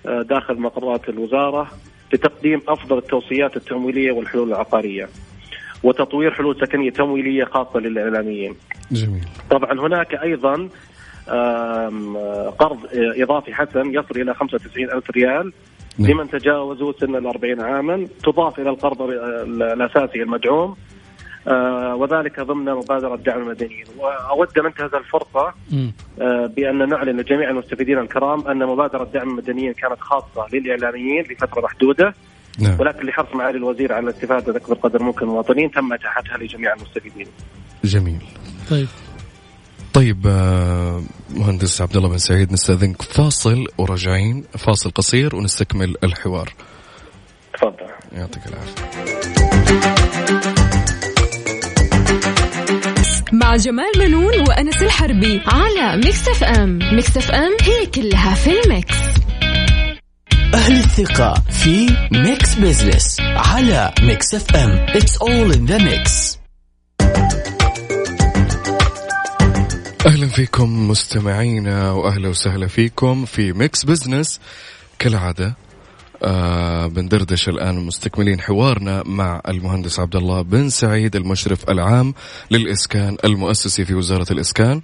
آه، 0.06 0.22
داخل 0.22 0.54
مقرات 0.60 1.08
الوزارة 1.08 1.70
لتقديم 2.12 2.60
أفضل 2.68 2.98
التوصيات 2.98 3.56
التمويلية 3.56 4.12
والحلول 4.12 4.48
العقارية. 4.48 5.08
وتطوير 5.82 6.30
حلول 6.30 6.60
سكنيه 6.60 6.90
تمويلية 6.90 7.44
خاصة 7.44 7.80
للإعلاميين. 7.80 8.54
جميل. 8.92 9.24
طبعا 9.50 9.80
هناك 9.80 10.14
أيضا 10.14 10.68
قرض 12.58 12.78
إضافي 12.94 13.54
حسن 13.54 13.90
يصل 13.94 14.20
إلى 14.20 14.34
95 14.34 14.90
ألف 14.90 15.10
ريال 15.10 15.52
نعم. 15.98 16.10
لمن 16.10 16.30
تجاوزوا 16.30 16.92
سن 17.00 17.16
ال 17.16 17.26
40 17.26 17.60
عاما 17.60 18.06
تضاف 18.24 18.58
إلى 18.58 18.70
القرض 18.70 19.02
ال- 19.02 19.62
الأساسي 19.62 20.22
المدعوم 20.22 20.76
آه، 21.48 21.94
وذلك 21.94 22.40
ضمن 22.40 22.64
مبادرة 22.72 23.16
دعم 23.16 23.42
المدنيين 23.42 23.84
وأود 23.98 24.58
أن 24.58 24.66
أنتهز 24.66 24.94
الفرصة 24.94 25.54
مم. 25.72 25.92
آه، 26.20 26.46
بأن 26.46 26.88
نعلن 26.88 27.20
لجميع 27.20 27.50
المستفيدين 27.50 27.98
الكرام 27.98 28.48
أن 28.48 28.66
مبادرة 28.66 29.04
دعم 29.04 29.30
المدنيين 29.30 29.72
كانت 29.72 30.00
خاصة 30.00 30.46
للإعلاميين 30.52 31.24
لفترة 31.30 31.60
محدودة 31.60 32.14
نعم. 32.60 32.80
ولكن 32.80 33.06
لحرص 33.06 33.34
معالي 33.34 33.58
الوزير 33.58 33.92
على 33.92 34.04
الاستفادة 34.04 34.56
اكبر 34.56 34.74
قدر 34.74 35.02
ممكن 35.02 35.24
من 35.26 35.30
المواطنين 35.30 35.70
تم 35.70 35.92
أتاحتها 35.92 36.36
لجميع 36.38 36.72
المستفيدين. 36.74 37.26
جميل. 37.84 38.22
طيب 38.70 38.88
طيب 39.94 40.26
آه، 40.26 41.02
مهندس 41.30 41.80
عبد 41.80 41.96
الله 41.96 42.08
بن 42.08 42.18
سعيد 42.18 42.52
نستأذنك 42.52 43.02
فاصل 43.02 43.66
وراجعين 43.78 44.44
فاصل 44.58 44.90
قصير 44.90 45.36
ونستكمل 45.36 45.96
الحوار. 46.04 46.54
تفضل. 47.54 47.86
يعطيك 48.12 48.42
العافية. 48.46 48.84
مع 53.32 53.56
جمال 53.56 53.92
منون 53.98 54.40
وأنس 54.48 54.82
الحربي 54.82 55.40
على 55.46 55.96
Mix 55.96 56.28
FM 56.28 56.78
Mix 56.92 57.16
FM 57.16 57.56
هي 57.62 57.86
كلها 57.86 58.34
في 58.34 58.50
ال 58.60 58.69
mix 58.69 58.96
أهل 60.54 60.76
الثقة 60.76 61.34
في 61.50 61.96
Mix 62.12 62.54
Business 62.54 63.20
على 63.20 63.94
Mix 64.02 64.34
FM 64.34 64.86
It's 64.86 65.16
all 65.16 65.56
in 65.56 65.66
the 65.66 65.78
mix 65.78 66.38
أهلا 70.06 70.26
فيكم 70.26 70.88
مستمعينا 70.88 71.92
واهلا 71.92 72.28
وسهلا 72.28 72.66
فيكم 72.66 73.24
في 73.24 73.52
Mix 73.52 73.84
Business 73.84 74.40
كالعادة 74.98 75.56
آه 76.22 76.86
بندردش 76.86 77.48
الآن 77.48 77.74
مستكملين 77.86 78.40
حوارنا 78.40 79.02
مع 79.06 79.40
المهندس 79.48 80.00
عبد 80.00 80.16
الله 80.16 80.42
بن 80.42 80.68
سعيد 80.68 81.16
المشرف 81.16 81.70
العام 81.70 82.14
للإسكان 82.50 83.16
المؤسسي 83.24 83.84
في 83.84 83.94
وزارة 83.94 84.26
الإسكان. 84.32 84.80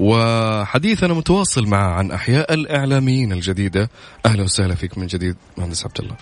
وحديثنا 0.00 1.14
متواصل 1.14 1.66
مع 1.66 1.94
عن 1.94 2.10
أحياء 2.10 2.54
الإعلاميين 2.54 3.32
الجديدة. 3.32 3.90
أهلا 4.26 4.42
وسهلا 4.42 4.74
فيك 4.74 4.98
من 4.98 5.06
جديد 5.06 5.36
مهندس 5.56 5.84
عبد 5.86 6.00
الله 6.00 6.16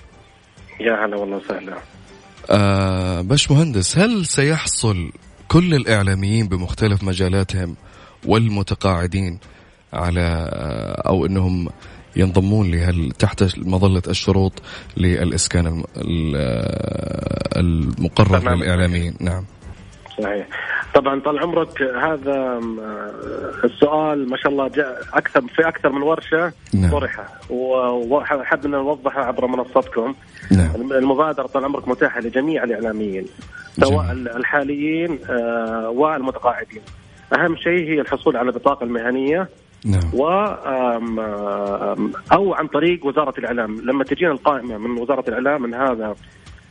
يا 0.81 1.07
هلا 1.07 1.17
والله 1.17 1.37
وسهلا. 1.37 1.79
آه 2.51 3.21
باش 3.21 3.51
مهندس 3.51 3.99
هل 3.99 4.27
سيحصل 4.27 5.13
كل 5.49 5.75
الإعلاميين 5.75 6.49
بمختلف 6.49 7.03
مجالاتهم 7.03 7.77
والمتقاعدين 8.27 9.39
على 9.93 10.51
أو 11.07 11.27
أنهم 11.27 11.69
ينضمون 12.17 12.71
لهل 12.71 13.11
تحت 13.19 13.45
مظلة 13.59 14.03
الشروط 14.09 14.53
آه، 16.37 17.59
المقرر 17.61 18.39
برنامج. 18.39 18.63
للإعلاميين 18.63 19.15
نعم 19.21 19.45
صحيح. 20.23 20.47
طبعا 20.95 21.21
طال 21.21 21.39
عمرك 21.39 21.83
هذا 21.83 22.61
السؤال 23.65 24.31
ما 24.31 24.37
شاء 24.37 24.53
الله 24.53 24.69
جاء 24.69 25.03
أكثر 25.13 25.41
في 25.41 25.69
أكثر 25.69 25.93
من 25.93 26.03
ورشة 26.03 26.53
نعم. 26.75 26.91
طرح 26.91 27.29
وحبنا 27.51 28.77
نوضحها 28.77 29.25
عبر 29.25 29.47
منصتكم 29.47 30.15
نعم 30.51 30.93
المبادرة 30.93 31.47
طال 31.47 31.65
عمرك 31.65 31.89
متاحة 31.89 32.21
لجميع 32.21 32.65
الإعلاميين 32.65 33.27
سواء. 33.81 34.13
الحاليين 34.13 35.19
آه، 35.31 35.89
والمتقاعدين. 35.89 36.83
أهم 37.35 37.57
شيء 37.57 37.89
هي 37.89 38.01
الحصول 38.01 38.37
على 38.37 38.49
البطاقة 38.49 38.85
المهنية 38.85 39.49
نعم. 39.85 40.11
و 40.15 40.25
أو 42.33 42.55
عن 42.55 42.67
طريق 42.67 43.07
وزارة 43.07 43.35
الإعلام. 43.39 43.81
لما 43.81 44.05
تجينا 44.05 44.33
القائمة 44.33 44.79
من 44.79 45.01
وزارة 45.01 45.25
الإعلام 45.29 45.63
من 45.63 45.75
هذا 45.75 46.15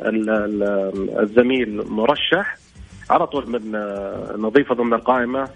ال- 0.02 0.30
ال- 0.30 1.20
الزميل 1.20 1.84
مرشح 1.90 2.56
على 3.10 3.28
طول 3.28 3.50
من 3.50 3.76
آه، 3.76 4.36
نضيفه 4.38 4.76
ضمن 4.76 4.94
القائمة. 4.94 5.48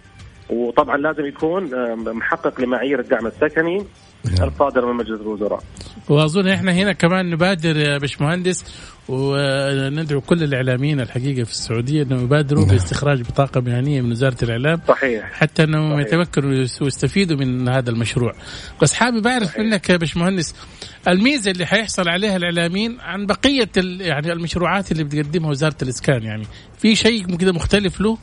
وطبعا 0.50 0.98
لازم 0.98 1.26
يكون 1.26 1.70
محقق 2.14 2.62
لمعايير 2.62 3.00
الدعم 3.00 3.28
السكني. 3.28 3.86
الصادر 4.28 4.86
من 4.86 4.94
مجلس 4.98 5.22
الوزراء. 5.22 5.64
وأظن 6.10 6.48
إحنا 6.48 6.72
هنا 6.72 6.94
كمان 6.94 7.30
نبادر 7.30 7.78
يا 7.78 7.98
باشمهندس 7.98 8.66
وندعو 9.10 10.22
كل 10.22 10.44
الإعلاميين 10.44 11.00
الحقيقة 11.02 11.44
في 11.44 11.52
السعودية 11.52 12.04
إنهم 12.04 12.24
يبادروا 12.24 12.62
نعم. 12.62 12.72
باستخراج 12.72 13.22
بطاقة 13.22 13.62
مهنية 13.62 14.02
من 14.02 14.12
وزارة 14.12 14.38
الإعلام 14.44 14.82
صحيح. 14.88 15.32
حتى 15.34 15.64
إنهم 15.64 15.94
صحيح. 15.94 16.08
يتمكنوا 16.08 16.50
ويستفيدوا 16.82 17.38
من 17.38 17.70
هذا 17.70 17.90
المشروع 17.90 18.34
بس 18.82 18.94
حابب 18.94 19.28
أعرف 19.28 19.60
منك 19.60 19.90
يا 19.90 19.98
باشمهندس 19.98 20.56
الميزة 21.08 21.52
اللي 21.52 21.66
حيحصل 21.66 22.10
عليها 22.10 22.38
الإعلاميين 22.38 22.98
عن 23.02 23.26
بقية 23.26 23.70
يعني 24.00 24.32
المشروعات 24.34 24.92
اللي 24.92 25.04
بتقدمها 25.04 25.50
وزارة 25.50 25.76
الإسكان 25.82 26.24
يعني 26.24 26.44
في 26.78 26.96
شيء 26.96 27.38
كده 27.38 27.52
مختلف 27.52 28.02
له 28.02 28.18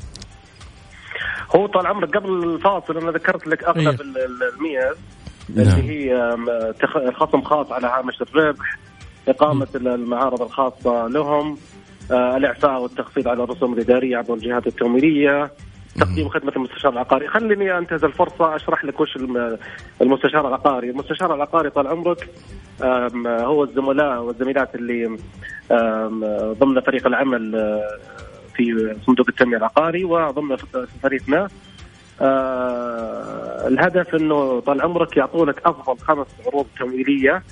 هو 1.57 1.67
طال 1.67 1.87
عمرك 1.87 2.17
قبل 2.17 2.45
الفاصل 2.55 2.99
أنا 2.99 3.11
ذكرت 3.11 3.47
لك 3.47 3.65
اغلب 3.65 4.01
ال- 4.01 4.17
الميز 4.55 4.85
نعم. 4.85 4.95
اللي 5.57 5.91
هي 6.11 7.13
خصم 7.13 7.43
خاص 7.43 7.73
على 7.73 7.87
هامش 7.87 8.23
الربح 8.23 8.79
إقامة 9.29 9.67
المعارض 9.75 10.43
الخاصة 10.43 11.07
لهم 11.09 11.59
آه، 12.13 12.37
الإعفاء 12.37 12.81
والتخفيض 12.83 13.29
على 13.29 13.45
الرسوم 13.45 13.73
الإدارية 13.75 14.17
عبر 14.17 14.35
الجهات 14.35 14.67
التمويلية 14.67 15.51
تقديم 16.01 16.29
خدمة 16.29 16.53
المستشار 16.57 16.93
العقاري. 16.93 17.29
خليني 17.29 17.79
أنتهز 17.79 18.05
الفرصة 18.05 18.57
أشرح 18.57 18.85
لك 18.85 19.01
وش 19.01 19.17
الم- 19.17 19.59
المستشار 20.03 20.49
العقاري. 20.49 20.91
المستشار 20.91 21.35
العقاري 21.35 21.71
طال 21.71 21.87
عمرك 21.87 22.29
هو 23.27 23.65
الزملاء 23.65 24.23
والزميلات 24.23 24.75
اللي 24.75 25.17
ضمن 26.61 26.81
فريق 26.81 27.07
العمل 27.07 27.57
آه، 27.57 27.99
في 28.55 28.97
صندوق 29.07 29.27
التنمية 29.29 29.57
العقاري 29.57 30.05
وضمن 30.05 30.57
فريقنا. 31.03 31.49
آه، 32.21 33.69
الهدف 33.69 34.15
إنه 34.15 34.61
طال 34.61 34.81
عمرك 34.83 35.17
يعطونك 35.17 35.63
أفضل 35.67 35.99
خمس 35.99 36.27
عروض 36.47 36.67
تمويلية. 36.79 37.43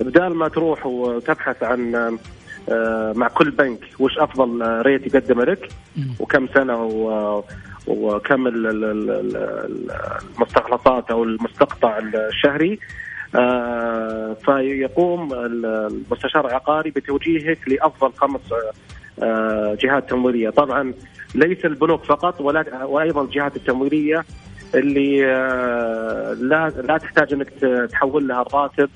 بدال 0.00 0.34
ما 0.34 0.48
تروح 0.48 0.86
وتبحث 0.86 1.62
عن 1.62 1.94
آه، 2.68 3.12
مع 3.16 3.28
كل 3.28 3.50
بنك 3.50 3.78
وش 3.98 4.18
أفضل 4.18 4.62
آه، 4.62 4.82
ريت 4.82 5.14
يقدمه 5.14 5.44
لك 5.44 5.68
وكم 6.20 6.46
سنة 6.54 6.82
و- 6.84 7.42
وكم 7.86 8.46
ال- 8.46 8.66
ال- 8.66 8.84
ال- 8.84 9.10
ال- 9.10 9.90
المستخلصات 10.36 11.10
أو 11.10 11.24
المستقطع 11.24 11.98
الشهري. 11.98 12.78
آه، 13.34 14.36
فيقوم 14.44 15.34
المستشار 15.34 16.46
العقاري 16.48 16.90
بتوجيهك 16.90 17.58
لأفضل 17.68 18.12
خمس 18.16 18.40
آه، 19.22 19.76
جهات 19.80 20.10
تمويلية، 20.10 20.50
طبعا 20.50 20.94
ليس 21.34 21.64
البنوك 21.64 22.04
فقط 22.04 22.40
ولا 22.40 22.84
وأيضا 22.84 23.22
الجهات 23.22 23.56
التمويلية 23.56 24.24
اللي 24.74 25.26
آه، 25.26 26.32
لا 26.32 26.68
لا 26.68 26.98
تحتاج 26.98 27.32
أنك 27.32 27.48
تحول 27.90 28.28
لها 28.28 28.42
الراتب 28.42 28.90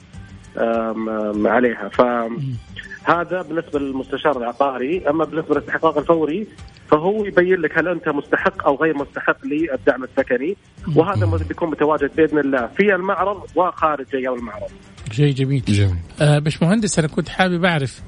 عليها. 1.47 1.89
فهذا 1.89 3.43
بالنسبة 3.43 3.79
للمستشار 3.79 4.39
العقاري. 4.39 5.09
أما 5.09 5.25
بالنسبة 5.25 5.55
للاستحقاق 5.55 5.99
الفوري 5.99 6.47
فهو 6.91 7.25
يبين 7.25 7.61
لك 7.61 7.79
هل 7.79 7.89
أنت 7.89 8.09
مستحق 8.09 8.67
أو 8.67 8.77
غير 8.77 8.97
مستحق 8.97 9.37
للدعم 9.47 10.05
السكني. 10.05 10.57
وهذا 10.97 11.27
بيكون 11.49 11.71
متواجد 11.71 12.11
بإذن 12.17 12.39
الله 12.39 12.67
في 12.67 12.95
المعرض 12.95 13.43
وخارج 13.57 14.07
أيام 14.15 14.35
المعرض. 14.35 14.71
شيء 15.11 15.35
جميل. 15.35 15.63
جميل. 15.69 15.97
آه 16.21 16.39
باش 16.39 16.63
مهندس 16.63 16.99
أنا 16.99 17.09
كنت 17.09 17.29
حابب 17.29 17.65
أعرف 17.65 18.01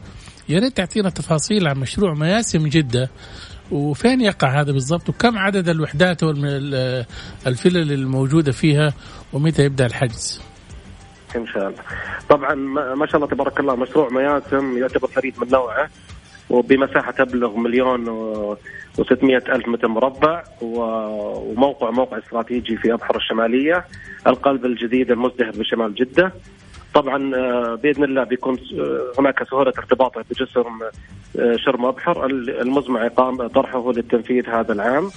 يا 0.48 0.58
ريت 0.58 0.76
تعطينا 0.76 1.10
تفاصيل 1.10 1.66
عن 1.66 1.78
مشروع 1.78 2.14
مياسم 2.14 2.66
جدة. 2.66 3.10
وفين 3.70 4.20
يقع 4.20 4.60
هذا 4.60 4.72
بالضبط 4.72 5.08
وكم 5.08 5.38
عدد 5.38 5.68
الوحدات 5.68 6.22
والفلل 6.22 7.92
الموجودة 7.92 8.52
فيها 8.52 8.92
ومتى 9.32 9.64
يبدأ 9.64 9.86
الحجز؟ 9.86 10.42
إن 11.36 11.46
شاء 11.46 11.68
الله. 11.68 11.82
طبعا 12.28 12.54
ما 12.94 13.06
شاء 13.06 13.16
الله 13.16 13.26
تبارك 13.26 13.60
الله 13.60 13.76
مشروع 13.76 14.08
مياسم 14.08 14.78
يعتبر 14.78 15.08
فريد 15.08 15.34
من 15.38 15.48
نوعه 15.52 15.88
وبمساحة 16.50 17.12
تبلغ 17.12 17.56
مليون 17.56 18.06
و600 18.96 19.50
ألف 19.50 19.68
متر 19.68 19.88
مربع 19.88 20.42
وموقع 20.62 21.90
موقع 21.90 22.18
استراتيجي 22.18 22.76
في 22.76 22.92
أبحر 22.92 23.16
الشمالية 23.16 23.84
القلب 24.26 24.64
الجديد 24.64 25.10
المزدهر 25.10 25.50
بشمال 25.50 25.94
جدة. 25.94 26.32
طبعا 26.94 27.34
آه، 27.36 27.74
بإذن 27.74 28.04
الله 28.04 28.24
بيكون 28.24 28.58
آه، 28.78 29.12
هناك 29.18 29.42
سهولة 29.50 29.72
ارتباطه 29.78 30.24
بجسر 30.30 30.66
آه، 31.38 31.56
شرم 31.56 31.84
أبحر. 31.84 32.26
المزمع 32.26 33.06
اقامه 33.06 33.46
طرحه 33.48 33.92
للتنفيذ 33.92 34.48
هذا 34.48 34.72
العام. 34.72 35.10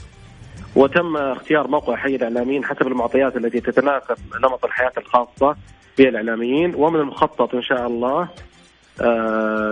وتم 0.76 1.18
اختيار 1.18 1.68
موقع 1.68 1.96
حي 1.96 2.16
الإعلاميين 2.16 2.66
حسب 2.66 2.88
المعطيات 2.88 3.38
التي 3.38 3.60
تتناسب 3.60 4.18
نمط 4.44 4.66
الحياة 4.66 4.92
الخاصة 4.98 5.56
بالإعلاميين. 5.98 6.76
ومن 6.76 7.00
المخطط 7.00 7.56
إن 7.56 7.62
شاء 7.62 7.88
الله 7.88 8.28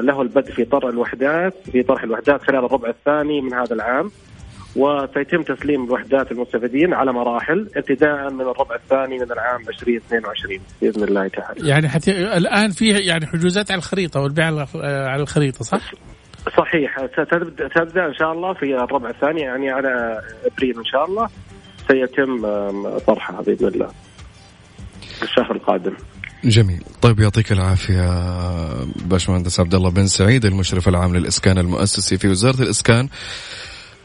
له 0.01 0.21
البدء 0.21 0.51
في 0.51 0.65
طرح 0.65 0.89
الوحدات 0.89 1.53
في 1.71 1.83
طرح 1.83 2.03
الوحدات 2.03 2.41
خلال 2.41 2.65
الربع 2.65 2.89
الثاني 2.89 3.41
من 3.41 3.53
هذا 3.53 3.73
العام. 3.73 4.11
وسيتم 4.75 5.41
تسليم 5.41 5.83
الوحدات 5.83 6.31
المستفيدين 6.31 6.93
على 6.93 7.13
مراحل 7.13 7.69
ابتداء 7.75 8.33
من 8.33 8.41
الربع 8.41 8.75
الثاني 8.75 9.17
من 9.17 9.31
العام 9.31 9.61
2022 9.69 10.59
بإذن 10.81 11.03
الله 11.03 11.27
تعالى. 11.27 11.69
يعني 11.69 11.89
حتى 11.89 12.38
الآن 12.38 12.71
في 12.71 12.89
يعني 12.89 13.25
حجوزات 13.25 13.71
على 13.71 13.77
الخريطة 13.77 14.19
والبيع 14.19 14.45
على 14.45 14.67
آه، 14.75 15.07
على 15.07 15.21
الخريطة 15.21 15.63
صح؟ 15.63 15.91
صحيح 16.57 17.05
ستبدأ 17.05 17.67
تبدا 17.67 18.05
إن 18.05 18.13
شاء 18.13 18.31
الله 18.31 18.53
في 18.53 18.75
الربع 18.75 19.09
الثاني 19.09 19.41
يعني 19.41 19.69
على 19.69 20.21
إبريل 20.45 20.77
إن 20.77 20.85
شاء 20.85 21.05
الله 21.05 21.29
سيتم 21.88 22.41
طرحها 22.97 23.41
بإذن 23.41 23.67
الله 23.67 23.89
الشهر 25.23 25.51
القادم. 25.51 25.93
جميل 26.43 26.83
طيب 27.01 27.19
يعطيك 27.19 27.51
العافية 27.51 28.09
باشمهندس 29.05 29.59
عبد 29.59 29.75
الله 29.75 29.89
بن 29.89 30.07
سعيد 30.07 30.45
المشرف 30.45 30.88
العام 30.88 31.15
للإسكان 31.15 31.57
المؤسسي 31.57 32.17
في 32.17 32.27
وزارة 32.27 32.61
الإسكان 32.61 33.09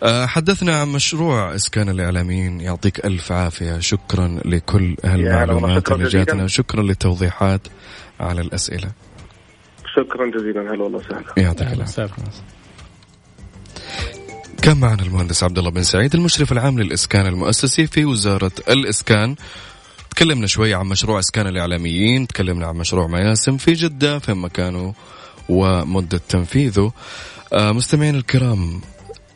حدثنا 0.04 0.80
عن 0.80 0.88
مشروع 0.88 1.54
إسكان 1.54 1.88
الإعلاميين 1.88 2.60
يعطيك 2.60 3.06
ألف 3.06 3.32
عافية 3.32 3.78
شكرا 3.78 4.40
لكل 4.44 4.96
هالمعلومات 5.04 5.92
اللي. 5.92 6.08
جاتنا 6.08 6.46
شكرا 6.46 6.82
للتوضيحات 6.82 7.60
على 8.20 8.40
الأسئلة 8.40 8.90
شكرا 9.96 10.30
جزيلا 10.30 10.60
هلا 10.60 10.82
والله 10.82 10.98
وسهلا. 10.98 11.24
يعطيك 11.36 11.68
وسهلا. 11.82 12.10
كان 14.62 14.76
معنا 14.80 15.02
المهندس 15.02 15.44
عبد 15.44 15.58
الله 15.58 15.70
بن 15.70 15.82
سعيد 15.82 16.14
المشرف 16.14 16.52
العام 16.52 16.78
للإسكان 16.78 17.26
المؤسسي 17.26 17.86
في 17.86 18.04
وزارة 18.04 18.52
الإسكان 18.68 19.36
تكلمنا 20.10 20.46
شوي 20.46 20.74
عن 20.74 20.86
مشروع 20.86 21.18
إسكان 21.18 21.46
الإعلاميين 21.46 22.26
تكلمنا 22.26 22.66
عن 22.66 22.76
مشروع 22.76 23.06
مياسم 23.06 23.56
في 23.56 23.72
جدة 23.72 24.18
في 24.18 24.32
مكانه 24.34 24.94
ومدة 25.48 26.20
تنفيذه 26.28 26.92
آه، 27.52 27.72
مستمعين 27.72 28.14
الكرام 28.14 28.80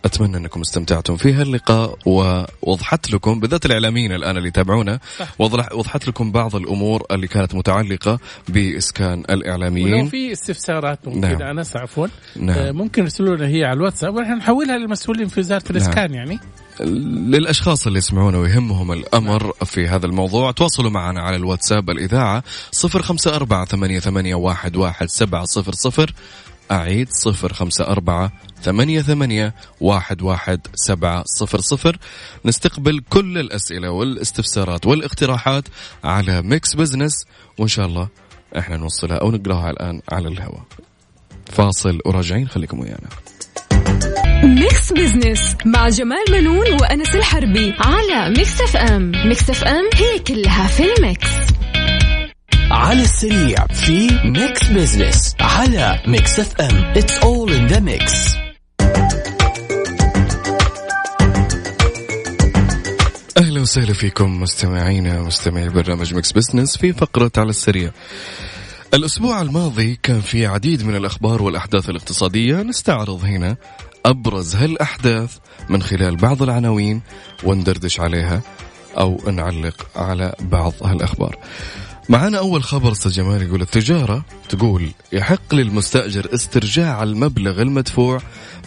أتمنى 0.05 0.37
أنكم 0.37 0.61
استمتعتم 0.61 1.17
في 1.17 1.33
هاللقاء 1.33 1.99
ووضحت 2.07 3.11
لكم 3.11 3.41
بالذات 3.41 3.67
الإعلاميين 3.67 4.13
الآن 4.13 4.37
اللي 4.37 4.49
يتابعونا 4.49 4.99
وضح- 5.39 5.73
وضحت 5.73 6.09
لكم 6.09 6.33
بعض 6.33 6.57
الأمور 6.57 7.03
اللي 7.11 7.27
كانت 7.29 7.55
متعلقة 7.55 8.19
بإسكان 8.49 9.19
ولو 9.19 9.25
الإعلاميين 9.31 10.09
في 10.09 10.33
استفسارات 10.33 10.99
ممكن 11.07 11.21
نعم. 11.21 11.39
نعم. 11.39 11.59
انس 11.59 11.77
عفوا 11.77 12.07
نعم. 12.37 12.59
آه، 12.59 12.73
ممكن 12.73 13.03
يرسلوا 13.03 13.37
لنا 13.37 13.47
هي 13.49 13.65
على 13.65 13.77
الواتساب 13.77 14.15
ونحن 14.17 14.33
نحولها 14.33 14.79
للمسؤولين 14.79 15.29
في 15.29 15.41
وزارة 15.41 15.65
الإسكان 15.71 16.15
يعني 16.15 16.39
للأشخاص 16.81 17.87
اللي 17.87 17.99
يسمعونا 17.99 18.39
ويهمهم 18.39 18.93
الأمر 18.93 19.53
في 19.65 19.89
هذا 19.89 20.07
الموضوع 20.07 20.51
تواصلوا 20.51 20.91
معنا 20.91 21.21
على 21.21 21.37
الواتساب 21.37 21.91
الإذاعة 21.91 22.43
صفر 22.73 23.03
خمسة 23.03 23.37
أربعة 23.37 23.65
ثمانية, 23.65 23.99
ثمانية 24.01 24.35
واحد, 24.35 24.77
واحد 24.77 25.09
سبعة 25.09 25.45
صفر 25.45 25.73
صفر 25.73 26.13
أعيد 26.75 27.09
صفر 27.11 27.53
خمسة 27.53 27.85
أربعة 27.85 28.33
ثمانية, 28.63 29.03
ثمانية 29.03 29.55
واحد, 29.81 30.23
واحد 30.23 30.61
سبعة 30.75 31.25
صفر 31.27 31.61
صفر. 31.61 31.99
نستقبل 32.45 33.03
كل 33.11 33.39
الأسئلة 33.39 33.91
والاستفسارات 33.91 34.87
والاقتراحات 34.87 35.65
على 36.05 36.43
Mix 36.43 36.75
Business 36.75 37.13
وإن 37.59 37.69
شاء 37.69 37.87
الله 37.87 38.09
إحنا 38.59 38.77
نوصلها 38.77 39.17
أو 39.17 39.31
نقراها 39.31 39.71
الآن 39.71 40.01
على 40.13 40.29
الهواء. 40.29 40.63
فاصل 41.47 42.01
وراجعين 42.05 42.49
خليكم 42.49 42.81
ويانا. 42.81 43.09
Mix 44.45 44.93
Business 44.93 45.57
مع 45.65 45.89
جمال 45.89 46.25
منون 46.31 46.73
وأنس 46.73 47.15
الحربي 47.15 47.75
على 47.79 48.35
Mix 48.37 48.61
FM 48.61 49.13
Mix 49.29 49.51
FM 49.51 49.85
هي 49.95 50.19
كلها 50.19 50.67
في 50.67 50.95
ال 50.95 51.07
mix. 51.07 51.54
على 52.75 53.03
السريع 53.03 53.67
في 53.67 54.09
Mix 54.25 54.69
Business 54.69 55.35
على 55.41 56.03
Mix 56.07 56.41
FM 56.41 56.77
It's 56.97 57.19
all 57.19 57.53
in 57.53 57.67
the 57.67 57.81
mix 57.81 58.35
أهلا 63.37 63.61
وسهلا 63.61 63.93
فيكم 63.93 64.41
مستمعينا 64.41 65.23
مستمعي 65.23 65.69
برنامج 65.69 66.15
Mix 66.15 66.33
Business 66.33 66.77
في 66.77 66.93
فقرة 66.93 67.33
على 67.37 67.51
السريع. 67.51 67.91
الأسبوع 68.95 69.43
الماضي 69.43 69.99
كان 70.03 70.21
في 70.21 70.47
عديد 70.47 70.85
من 70.85 70.97
الأخبار 70.97 71.43
والأحداث 71.43 71.91
الاقتصادية 71.91 72.63
نستعرض 72.63 73.25
هنا 73.25 73.57
أبرز 74.07 74.57
هالأحداث 74.57 75.37
من 75.69 75.83
خلال 75.83 76.17
بعض 76.17 76.43
العناوين 76.43 77.03
وندردش 77.45 78.01
عليها 78.01 78.43
أو 78.99 79.21
نعلق 79.31 79.87
على 79.97 80.35
بعض 80.41 80.73
هالأخبار. 80.83 81.39
معنا 82.09 82.39
أول 82.39 82.63
خبر 82.63 82.93
أستاذ 82.93 83.13
جمال 83.13 83.43
يقول 83.43 83.63
التجارة 83.63 84.25
تقول 84.49 84.91
يحق 85.13 85.55
للمستأجر 85.55 86.35
استرجاع 86.35 87.03
المبلغ 87.03 87.63
المدفوع 87.63 88.21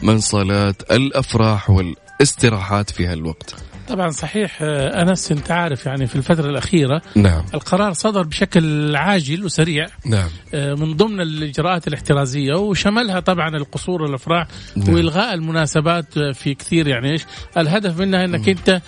من 0.03 0.19
صالات 0.19 0.91
الأفراح 0.91 1.69
والاستراحات 1.69 2.89
في 2.89 3.07
هالوقت. 3.07 3.55
طبعا 3.87 4.09
صحيح 4.09 4.57
آه، 4.61 5.01
أنس 5.01 5.31
أنت 5.31 5.51
عارف 5.51 5.85
يعني 5.85 6.07
في 6.07 6.15
الفترة 6.15 6.49
الأخيرة 6.49 7.01
نعم 7.15 7.45
القرار 7.53 7.93
صدر 7.93 8.23
بشكل 8.23 8.95
عاجل 8.95 9.45
وسريع 9.45 9.87
نعم 10.05 10.29
آه، 10.53 10.73
من 10.73 10.93
ضمن 10.93 11.21
الإجراءات 11.21 11.87
الاحترازية 11.87 12.53
وشملها 12.53 13.19
طبعا 13.19 13.49
القصور 13.57 14.01
والافراح 14.01 14.47
نعم. 14.75 14.93
وإلغاء 14.93 15.33
المناسبات 15.33 16.17
آه، 16.17 16.31
في 16.31 16.53
كثير 16.53 16.87
يعني 16.87 17.11
إيش 17.11 17.25
الهدف 17.57 17.99
منها 17.99 18.25
إنك 18.25 18.49
أنت 18.49 18.81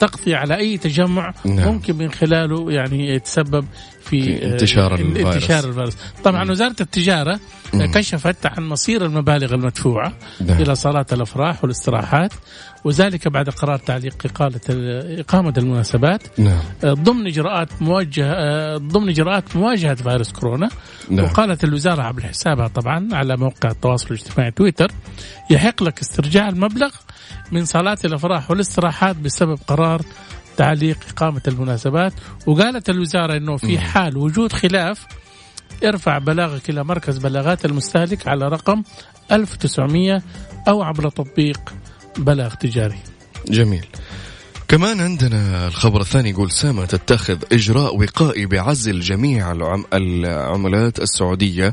تقضي 0.00 0.34
على 0.34 0.56
أي 0.56 0.78
تجمع 0.78 1.34
نعم. 1.44 1.68
ممكن 1.68 1.96
من 1.96 2.10
خلاله 2.12 2.72
يعني 2.72 3.08
يتسبب 3.08 3.64
في, 4.02 4.22
في 4.22 4.44
آه، 4.46 4.52
انتشار 4.52 4.94
ان- 4.94 5.00
الفيروس. 5.00 5.34
انتشار 5.34 5.64
الفيروس 5.68 5.96
طبعا 6.24 6.50
وزارة 6.50 6.76
التجارة 6.80 7.32
آه، 7.74 7.76
مم. 7.76 7.90
كشفت 7.92 8.46
عن 8.46 8.68
مصير 8.68 9.04
المبالغ 9.04 9.54
المدفوعة 9.54 10.12
نعم. 10.40 10.62
إلى 10.62 10.74
صالات 10.74 11.12
الأفراح 11.12 11.62
والاستراحات 11.64 12.32
وذلك 12.84 13.28
بعد 13.28 13.48
قرار 13.50 13.76
تعليق 13.78 14.14
إقالة 14.24 14.60
إقامة 15.20 15.54
المناسبات 15.58 16.22
نعم 16.38 16.60
ضمن 16.84 17.26
إجراءات 17.26 17.68
موجهة 17.82 18.76
ضمن 18.76 19.08
إجراءات 19.08 19.56
مواجهة 19.56 19.94
فيروس 19.94 20.32
كورونا 20.32 20.68
نعم. 21.10 21.24
وقالت 21.24 21.64
الوزارة 21.64 22.02
عبر 22.02 22.22
حسابها 22.22 22.68
طبعا 22.68 23.08
على 23.12 23.36
موقع 23.36 23.70
التواصل 23.70 24.06
الاجتماعي 24.14 24.50
تويتر 24.50 24.90
يحق 25.50 25.82
لك 25.82 26.00
استرجاع 26.00 26.48
المبلغ 26.48 26.90
من 27.52 27.64
صالات 27.64 28.04
الأفراح 28.04 28.50
والاستراحات 28.50 29.16
بسبب 29.16 29.58
قرار 29.66 30.02
تعليق 30.56 30.98
إقامة 31.10 31.42
المناسبات. 31.48 32.12
وقالت 32.46 32.90
الوزارة 32.90 33.36
أنه 33.36 33.56
في 33.56 33.78
حال 33.78 34.16
وجود 34.16 34.52
خلاف 34.52 35.06
ارفع 35.84 36.18
بلاغك 36.18 36.70
إلى 36.70 36.84
مركز 36.84 37.18
بلاغات 37.18 37.64
المستهلك 37.64 38.28
على 38.28 38.48
رقم 38.48 38.82
1900 39.32 40.22
أو 40.68 40.82
عبر 40.82 41.08
تطبيق 41.08 41.74
بلاغ 42.18 42.54
تجاري. 42.54 42.98
جميل. 43.48 43.86
كمان 44.68 45.00
عندنا 45.00 45.66
الخبر 45.66 46.00
الثاني 46.00 46.30
يقول 46.30 46.50
سامة 46.50 46.84
تتخذ 46.84 47.38
إجراء 47.52 47.96
وقائي 47.96 48.46
بعزل 48.46 49.00
جميع 49.00 49.52
العم... 49.52 49.84
العملات 49.92 50.98
السعودية 50.98 51.72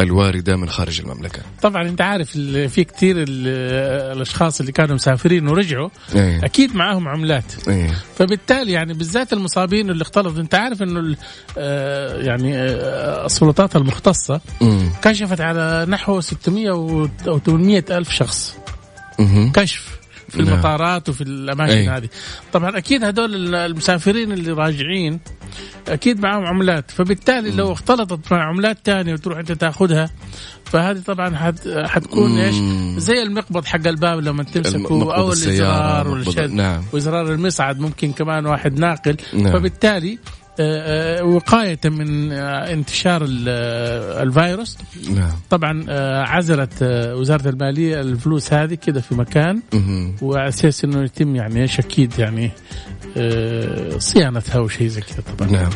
الواردة 0.00 0.56
من 0.56 0.68
خارج 0.70 1.00
المملكة. 1.00 1.40
طبعا 1.62 1.88
أنت 1.88 2.00
عارف 2.00 2.30
في 2.30 2.84
كثير 2.84 3.16
ال- 3.18 4.16
الأشخاص 4.16 4.60
اللي 4.60 4.72
كانوا 4.72 4.94
مسافرين 4.94 5.48
ورجعوا 5.48 5.88
إيه. 6.14 6.44
أكيد 6.44 6.74
معاهم 6.76 7.08
عملات. 7.08 7.68
إيه. 7.68 7.94
فبالتالي 8.18 8.72
يعني 8.72 8.94
بالذات 8.94 9.32
المصابين 9.32 9.90
اللي 9.90 10.02
اختلطوا 10.02 10.40
أنت 10.42 10.54
عارف 10.54 10.82
إنه 10.82 11.00
ال- 11.00 11.16
آه، 11.58 12.22
يعني 12.22 12.56
آه، 12.58 13.26
السلطات 13.26 13.76
المختصة 13.76 14.40
مم. 14.60 14.90
كشفت 15.02 15.40
على 15.40 15.86
نحو 15.88 16.20
600 16.20 16.70
و 16.70 17.08
800 17.46 17.84
ألف 17.90 18.10
شخص. 18.10 18.56
مهم. 19.18 19.52
كشف. 19.52 19.99
في 20.30 20.42
نعم. 20.42 20.48
المطارات 20.48 21.08
وفي 21.08 21.20
الأماكن 21.20 21.72
أي. 21.72 21.88
هذه 21.88 22.08
طبعا 22.52 22.78
أكيد 22.78 23.04
هدول 23.04 23.54
المسافرين 23.54 24.32
اللي 24.32 24.52
راجعين 24.52 25.20
أكيد 25.88 26.20
معهم 26.20 26.46
عملات 26.46 26.90
فبالتالي 26.90 27.50
لو 27.50 27.72
اختلطت 27.72 28.32
مع 28.32 28.48
عملات 28.48 28.78
تانية 28.84 29.12
وتروح 29.12 29.38
أنت 29.38 29.52
تاخذها 29.52 30.10
فهذه 30.64 30.98
طبعا 31.06 31.36
حت 31.36 31.68
حتكون 31.68 32.38
إيش. 32.38 32.54
زي 32.98 33.22
المقبض 33.22 33.64
حق 33.64 33.86
الباب 33.86 34.20
لما 34.20 34.42
تمسكه 34.42 35.16
أو 35.16 35.32
الإزرار 35.32 36.08
والشد 36.08 36.50
نعم. 36.50 36.82
وإزرار 36.92 37.32
المصعد 37.32 37.80
ممكن 37.80 38.12
كمان 38.12 38.46
واحد 38.46 38.78
ناقل 38.78 39.16
نعم. 39.34 39.52
فبالتالي 39.52 40.18
آه، 40.60 41.20
آه، 41.20 41.24
وقاية 41.24 41.78
من 41.84 42.32
آه، 42.32 42.72
انتشار 42.72 43.24
ال- 43.24 43.48
الفيروس 44.28 44.76
نعم 45.10 45.32
طبعا 45.50 45.84
عزلت 46.28 46.72
وزارة 47.12 47.48
المالية 47.48 48.00
الفلوس 48.00 48.52
هذه 48.52 48.74
كده 48.74 49.00
في 49.00 49.14
مكان. 49.14 49.62
وعلى 50.22 50.48
أساس 50.48 50.84
إنه 50.84 51.02
يتم 51.04 51.36
يعني 51.36 51.62
إيش 51.62 51.78
أكيد 51.78 52.18
يعني 52.18 52.50
صيانتها 53.98 54.58
وشيء 54.58 54.86
زي 54.88 55.00
كذا 55.00 55.22
طبعا 55.38 55.50
نعم 55.50 55.70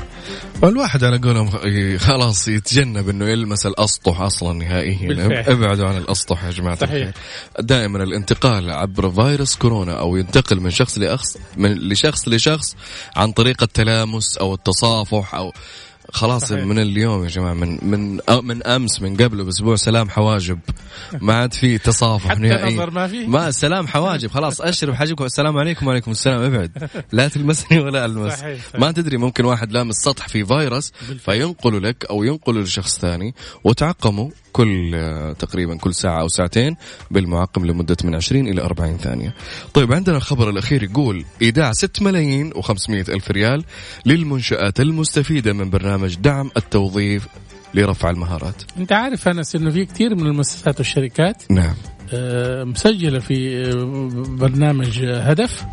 والواحد 0.63 1.05
على 1.05 1.19
قولهم 1.19 1.51
خ- 1.51 1.97
خلاص 1.97 2.49
يتجنب 2.49 3.09
إنه 3.09 3.25
يلمس 3.29 3.67
الأسطح 3.67 4.21
أصلا 4.21 4.53
نهائيا 4.59 5.09
بالفعل. 5.09 5.55
ابعدوا 5.55 5.89
عن 5.89 5.97
الأسطح 5.97 6.45
يا 6.45 6.51
جماعة 6.51 6.77
صحيح. 6.77 6.93
الخير. 6.93 7.13
دائما 7.61 8.03
الانتقال 8.03 8.71
عبر 8.71 9.11
فيروس 9.11 9.57
كورونا 9.57 9.93
أو 9.93 10.17
ينتقل 10.17 10.61
من 10.61 10.71
شخص 10.71 10.99
لأخص 10.99 11.37
من 11.57 11.73
لشخص 11.89 12.29
لشخص 12.29 12.77
عن 13.17 13.33
طريق 13.33 13.63
التلامس 13.63 14.39
أو 14.39 14.55
التصافح 14.75 15.35
أو 15.35 15.53
خلاص 16.13 16.45
صحيح. 16.45 16.65
من 16.65 16.79
اليوم 16.79 17.25
يا 17.25 17.29
جماعة 17.29 17.55
من 17.55 17.79
من 17.83 18.21
من 18.43 18.67
أمس 18.67 19.03
من 19.03 19.17
قبل 19.17 19.45
بأسبوع 19.45 19.77
سلام 19.77 20.11
حواجب. 20.11 20.59
ما 21.21 21.35
عاد 21.35 21.53
في 21.53 21.79
تصافح 21.79 22.29
حتى 22.31 22.41
نهائيا 22.41 22.75
نظر 22.75 22.91
ما 22.91 23.09
في. 23.09 23.27
ما 23.27 23.51
سلام 23.51 23.87
حواجب 23.87 24.31
خلاص 24.31 24.61
اشرب 24.61 24.95
حاجبك 24.95 25.21
السلام 25.21 25.57
عليكم 25.59 25.87
وعليكم 25.87 26.11
السلام 26.11 26.43
ابعد. 26.43 26.91
لا 27.13 27.29
تلمسني 27.29 27.81
ولا 27.81 28.05
ألمس. 28.05 28.33
صحيح، 28.33 28.69
صحيح. 28.69 28.81
ما 28.81 28.93
تدري 28.93 29.17
ممكن 29.17 29.45
واحد 29.45 29.73
لامس 29.73 29.95
سطح 29.95 30.29
في 30.29 30.45
فيروس 30.45 30.93
فينقله 31.25 31.79
لك 31.79 32.05
أو 32.11 32.25
ينقله 32.25 32.61
لشخص 32.61 32.99
ثاني 32.99 33.35
وتعقموا 33.65 34.31
كل 34.55 34.95
آه، 34.95 35.33
تقريبا 35.33 35.77
كل 35.77 35.95
ساعة 35.95 36.21
أو 36.21 36.29
ساعتين 36.29 36.77
بالمعقم 37.11 37.67
لمدة 37.67 37.97
من 38.05 38.15
20 38.15 38.49
إلى 38.49 38.63
40 38.63 38.97
ثانية. 38.97 39.35
طيب 39.75 39.93
عندنا 39.93 40.17
الخبر 40.17 40.51
الأخير 40.51 40.83
يقول 40.83 41.25
إيداع 41.43 41.73
6 41.73 42.03
ملايين 42.03 42.53
و500 42.53 42.91
ألف 42.91 43.31
ريال 43.31 43.65
للمنشآت 44.07 44.81
المستفيدة 44.81 45.53
من 45.53 45.71
برنامج 45.71 46.17
دعم 46.17 46.51
التوظيف 46.57 47.27
لرفع 47.75 48.11
المهارات. 48.11 48.63
أنت 48.79 48.93
عارف 48.93 49.29
أنس 49.29 49.57
إنه 49.57 49.71
في 49.71 49.85
كثير 49.85 50.15
من 50.15 50.27
المؤسسات 50.27 50.79
والشركات 50.79 51.43
نعم. 51.51 51.75
آه، 52.13 52.65
مسجلة 52.65 53.19
في 53.19 53.65
آه، 53.67 54.37
برنامج 54.37 55.05
هدف. 55.05 55.65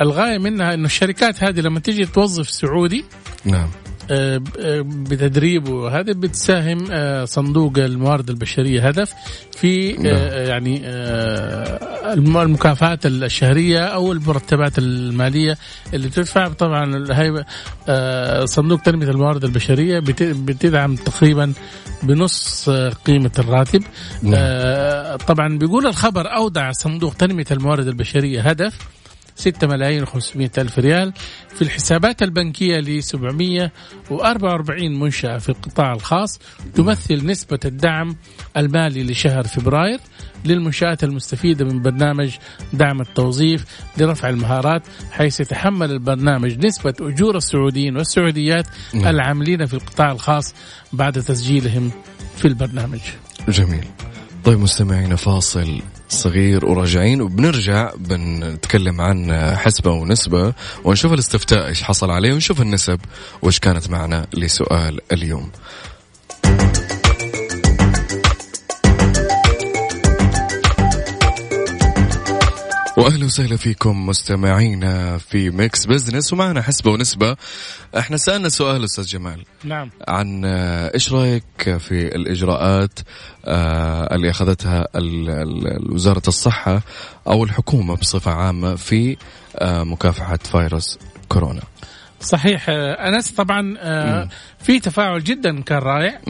الغاية 0.00 0.38
منها 0.38 0.74
إنه 0.74 0.86
الشركات 0.86 1.44
هذه 1.44 1.60
لما 1.60 1.80
تيجي 1.80 2.06
توظف 2.06 2.50
سعودي 2.50 3.04
نعم. 3.44 3.68
آه، 4.10 4.40
آه، 4.60 4.80
بتدريب 4.86 5.68
وهذا 5.68 6.12
بتساهم 6.12 6.84
آه، 6.92 7.24
صندوق 7.24 7.72
الموارد 7.78 8.30
البشرية 8.30 8.88
هدف 8.88 9.12
في 9.56 9.96
آه، 10.08 10.48
يعني 10.48 10.80
الم- 12.12 12.36
المكافآت 12.36 13.06
الشهرية 13.06 13.78
أو 13.84 14.12
المرتبات 14.12 14.78
المالية 14.78 15.58
اللي 15.94 16.08
تدفع. 16.08 16.48
طبعا 16.48 17.06
هي 17.10 17.44
صندوق 18.46 18.80
تنمية 18.80 19.08
الموارد 19.10 19.44
البشرية 19.44 19.98
بت- 19.98 20.22
بتدعم 20.22 20.94
تقريبا 20.96 21.52
بنص 22.02 22.70
قيمة 23.04 23.30
الراتب. 23.38 23.82
نعم. 24.22 25.16
طبعا 25.16 25.58
بيقول 25.58 25.86
الخبر 25.86 26.34
اودع 26.34 26.72
صندوق 26.72 27.14
تنمية 27.14 27.44
الموارد 27.50 27.88
البشرية 27.88 28.40
هدف 28.40 28.78
6 29.36 29.66
ملايين 29.66 30.06
و500 30.06 30.58
ألف 30.58 30.78
ريال 30.78 31.12
في 31.54 31.62
الحسابات 31.62 32.22
البنكية 32.22 32.80
ل 32.80 33.02
744 33.02 35.00
منشأة 35.00 35.38
في 35.38 35.48
القطاع 35.48 35.92
الخاص. 35.92 36.38
تمثل 36.74 37.26
نسبة 37.26 37.58
الدعم 37.64 38.16
المالي 38.56 39.02
لشهر 39.02 39.44
فبراير 39.46 40.00
للمنشآت 40.44 41.04
المستفيدة 41.04 41.64
من 41.64 41.82
برنامج 41.82 42.36
دعم 42.72 43.00
التوظيف 43.00 43.64
لرفع 43.98 44.28
المهارات 44.28 44.82
حيث 45.10 45.40
يتحمل 45.40 45.90
البرنامج 45.90 46.66
نسبة 46.66 46.94
أجور 47.00 47.36
السعوديين 47.36 47.96
والسعوديات 47.96 48.66
نعم. 48.94 49.06
العاملين 49.06 49.66
في 49.66 49.74
القطاع 49.74 50.12
الخاص 50.12 50.54
بعد 50.92 51.12
تسجيلهم 51.12 51.90
في 52.36 52.48
البرنامج. 52.48 53.00
جميل. 53.48 53.84
طيب 54.44 54.58
مستمعينا 54.58 55.16
فاصل. 55.16 55.80
صغير 56.08 56.64
وراجعين. 56.64 57.22
وبنرجع 57.22 57.90
بنتكلم 57.96 59.00
عن 59.00 59.32
حسبة 59.56 59.90
ونسبة 59.90 60.52
ونشوف 60.84 61.12
الاستفتاء 61.12 61.66
إيش 61.66 61.82
حصل 61.82 62.10
عليه 62.10 62.32
ونشوف 62.32 62.60
النسب 62.60 63.00
وإيش 63.42 63.58
كانت 63.58 63.90
معنا 63.90 64.26
لسؤال 64.34 65.00
اليوم. 65.12 65.50
واهلا 72.96 73.24
وسهلا 73.24 73.56
فيكم 73.56 74.06
مستمعينا 74.06 75.18
في 75.18 75.50
Mix 75.50 75.86
Business 75.86 76.32
ومعنا 76.32 76.62
حسبة 76.62 76.90
ونسبة. 76.90 77.36
إحنا 77.98 78.16
سألنا 78.16 78.48
سؤال 78.48 78.84
أستاذ 78.84 79.04
جمال. 79.04 79.44
نعم. 79.64 79.90
عن 80.08 80.44
آه، 80.44 80.94
إيش 80.94 81.12
رأيك 81.12 81.76
في 81.78 82.16
الإجراءات 82.16 82.98
آه، 83.44 84.14
اللي 84.14 84.30
أخذتها 84.30 84.88
وزارة 85.92 86.22
الصحة 86.28 86.82
أو 87.26 87.44
الحكومة 87.44 87.96
بصفة 87.96 88.30
عامة 88.30 88.74
في 88.74 89.16
آه، 89.56 89.82
مكافحة 89.82 90.36
فيروس 90.36 90.98
كورونا. 91.28 91.62
صحيح. 92.20 92.66
آه، 92.68 93.08
أنس 93.08 93.30
طبعا 93.30 93.76
آه، 93.78 94.28
في 94.58 94.80
تفاعل 94.80 95.24
جدا 95.24 95.60
كان 95.60 95.78
رائع. 95.78 96.20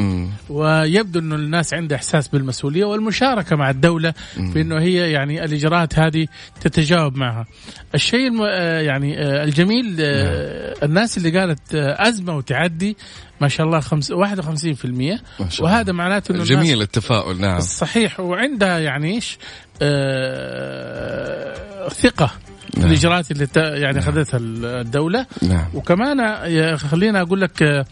ويبدو 0.49 1.19
إنه 1.19 1.35
الناس 1.35 1.75
عندها 1.75 1.97
إحساس 1.99 2.29
بالمسؤولية 2.29 2.85
والمشاركة 2.85 3.57
مع 3.57 3.71
الدولة 3.71 4.15
في 4.53 4.61
إنه 4.61 4.81
هي 4.81 5.13
يعني 5.13 5.45
الإجراءات 5.45 5.99
هذه 5.99 6.27
تتجاوب 6.61 7.17
معها. 7.17 7.47
الشيء. 7.95 8.27
آه، 8.49 8.81
يعني 8.81 9.23
الجميل 9.43 9.97
آه، 10.01 10.75
الناس 10.83 11.19
اللي 11.19 11.41
قالت 11.41 11.75
أزمة 11.75 12.37
وتعدي 12.37 12.97
ما 13.41 13.49
شاء 13.49 13.67
الله 13.67 13.81
خمس... 13.81 14.13
51% 14.13 14.15
ما 15.41 15.49
شاء. 15.49 15.67
وهذا 15.67 15.93
معناته 15.93 16.33
إنه 16.33 16.45
جميل 16.45 16.83
التفاؤل 16.83 17.41
نعم. 17.41 17.61
صحيح. 17.61 18.21
وعندها 18.21 18.79
يعني 18.79 19.15
إيش؟ 19.15 19.39
ثقة. 21.91 22.31
نعم. 22.77 22.87
الإجراءات 22.87 23.31
اللي 23.31 23.47
ت- 23.47 23.57
يعني 23.57 23.99
أخذتها 23.99 24.39
الدولة. 24.81 25.27
نعم. 25.43 25.65
وكمان 25.75 26.77
خلينا 26.77 27.23
أقول 27.23 27.41
لك 27.41 27.63
آه، 27.63 27.85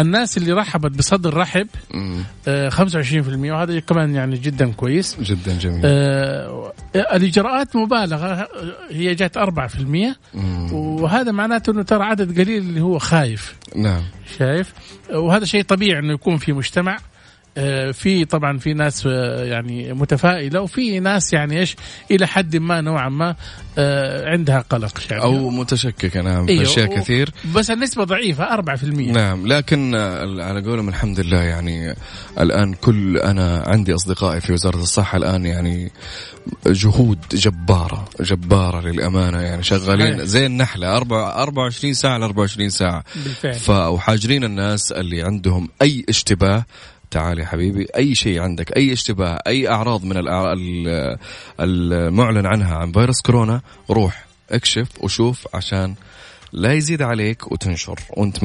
الناس 0.00 0.36
اللي 0.36 0.52
رحبت 0.52 0.90
بصدر 0.98 1.36
رحب 1.36 1.66
مم. 1.94 2.22
آه، 2.48 2.68
25% 2.68 3.52
وهذا 3.52 3.80
كمان 3.80 4.14
يعني 4.14 4.36
جدا 4.36 4.72
كويس. 4.72 5.16
جدا 5.20 5.58
جميل. 5.58 5.80
آه، 5.84 6.72
الإجراءات 6.96 7.76
مبالغة 7.76 8.48
هي 8.90 9.14
جات 9.14 9.36
4% 9.36 10.16
مم. 10.34 10.72
وهذا 10.72 11.32
معناته 11.32 11.70
إنه 11.72 11.82
ترى 11.82 12.04
عدد 12.04 12.40
قليل 12.40 12.58
اللي 12.62 12.80
هو 12.80 12.98
خايف. 12.98 13.54
نعم. 13.76 14.02
شايف؟ 14.38 14.72
وهذا 15.14 15.44
شيء 15.44 15.62
طبيعي 15.62 15.98
إنه 15.98 16.12
يكون 16.12 16.36
في 16.36 16.52
مجتمع. 16.52 16.96
آه، 16.96 16.98
في 17.92 18.24
طبعا 18.24 18.58
في 18.58 18.74
ناس 18.74 19.06
آه، 19.06 19.44
يعني 19.44 19.92
متفائلة 19.92 20.60
وفي 20.60 21.00
ناس 21.00 21.32
يعني 21.32 21.58
إيش 21.58 21.76
إلى 22.10 22.26
حد 22.26 22.56
ما 22.56 22.80
نوعا 22.80 23.08
ما 23.08 23.36
آه، 23.78 24.30
عندها 24.30 24.60
قلق 24.70 25.00
يعني. 25.10 25.22
أو 25.22 25.50
متشككة 25.50 26.20
نعم 26.22 26.46
في 26.46 26.52
أيوه، 26.52 26.62
أشياء 26.62 26.96
كثير. 27.00 27.30
بس 27.54 27.70
النسبة 27.70 28.04
ضعيفة 28.04 28.44
4% 28.44 29.12
نعم 29.12 29.46
لكن 29.46 29.94
آه، 29.94 30.44
على 30.44 30.62
قولهم 30.62 30.88
الحمد 30.88 31.20
لله 31.20 31.42
يعني 31.42 31.94
الآن 32.40 32.74
كل 32.74 33.18
أنا 33.18 33.62
عندي 33.66 33.94
أصدقائي 33.94 34.40
في 34.40 34.52
وزارة 34.52 34.82
الصحة 34.82 35.18
الآن 35.18 35.46
يعني 35.46 35.92
جهود 36.66 37.18
جبارة 37.32 38.08
جبارة 38.20 38.80
للأمانة 38.80 39.40
يعني 39.40 39.62
شغالين. 39.62 40.26
زي 40.26 40.46
النحله 40.46 40.96
أربعة 40.96 41.42
24 41.42 41.94
ساعة 41.94 42.18
ل 42.18 42.22
24 42.22 42.70
ساعة. 42.70 43.04
بالفعل. 43.24 43.54
ف 43.54 43.70
وحاجرين 43.70 44.44
الناس 44.44 44.92
اللي 44.92 45.22
عندهم 45.22 45.68
أي 45.82 46.04
اشتباه 46.08 46.64
تعال 47.14 47.38
يا 47.38 47.46
حبيبي 47.46 47.86
أي 47.96 48.14
شيء 48.14 48.40
عندك 48.40 48.76
أي 48.76 48.92
اشتباه 48.92 49.38
أي 49.46 49.68
أعراض 49.68 50.04
من 50.04 50.16
المعلن 51.60 52.46
عنها 52.46 52.76
عن 52.76 52.92
فيروس 52.92 53.20
كورونا 53.20 53.60
روح 53.90 54.24
اكشف 54.50 54.88
وشوف 55.00 55.46
عشان 55.54 55.94
لا 56.52 56.72
يزيد 56.72 57.02
عليك 57.02 57.52
وتنشر 57.52 58.00
وأنت 58.10 58.38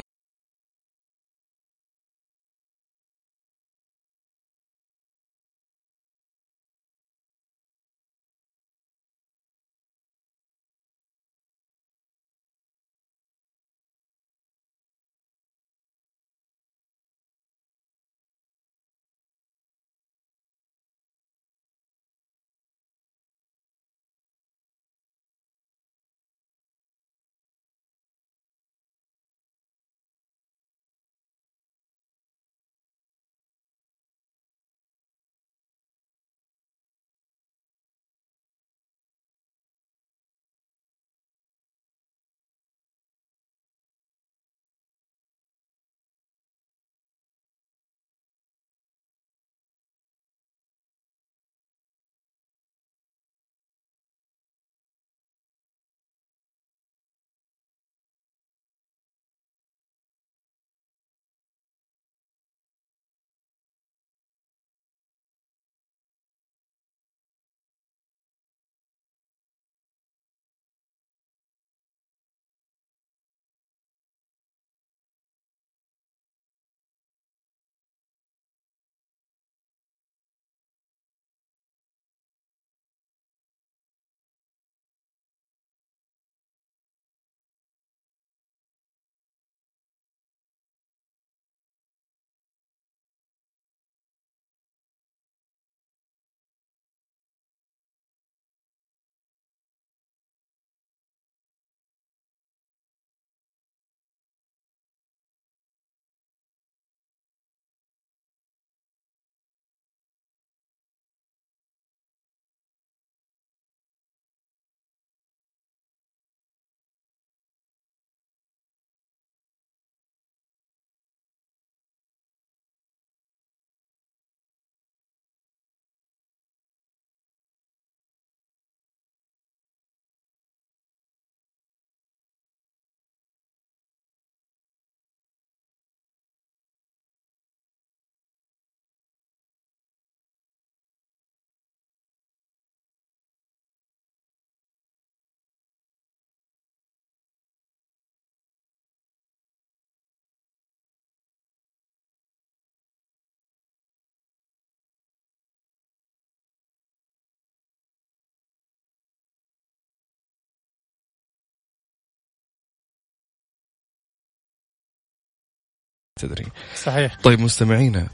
تدري. 166.19 166.45
صحيح. 166.84 167.17
طيب 167.23 167.39
مستمعينا 167.39 168.08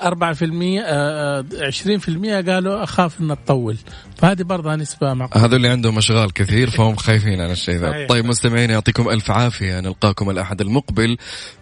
4% 0.00 0.82
آه، 0.84 1.44
20% 1.70 2.50
قالوا 2.50 2.82
أخاف 2.84 3.20
إن 3.20 3.36
تطول 3.44 3.76
فهذه 4.16 4.42
برضه 4.42 4.74
نسبة 4.74 5.14
معقولة. 5.14 5.44
هذول 5.44 5.56
اللي 5.56 5.68
عندهم 5.68 5.98
أشغال 5.98 6.32
كثير 6.32 6.70
فهم 6.70 6.96
خايفين 6.96 7.40
على 7.40 7.52
الشيء 7.52 7.74
ذا. 7.76 8.06
طيب 8.06 8.24
مستمعين 8.24 8.70
يعطيكم 8.70 9.08
ألف 9.08 9.30
عافية. 9.30 9.80
نلقاكم 9.80 10.30
الأحد 10.30 10.60
المقبل 10.60 11.16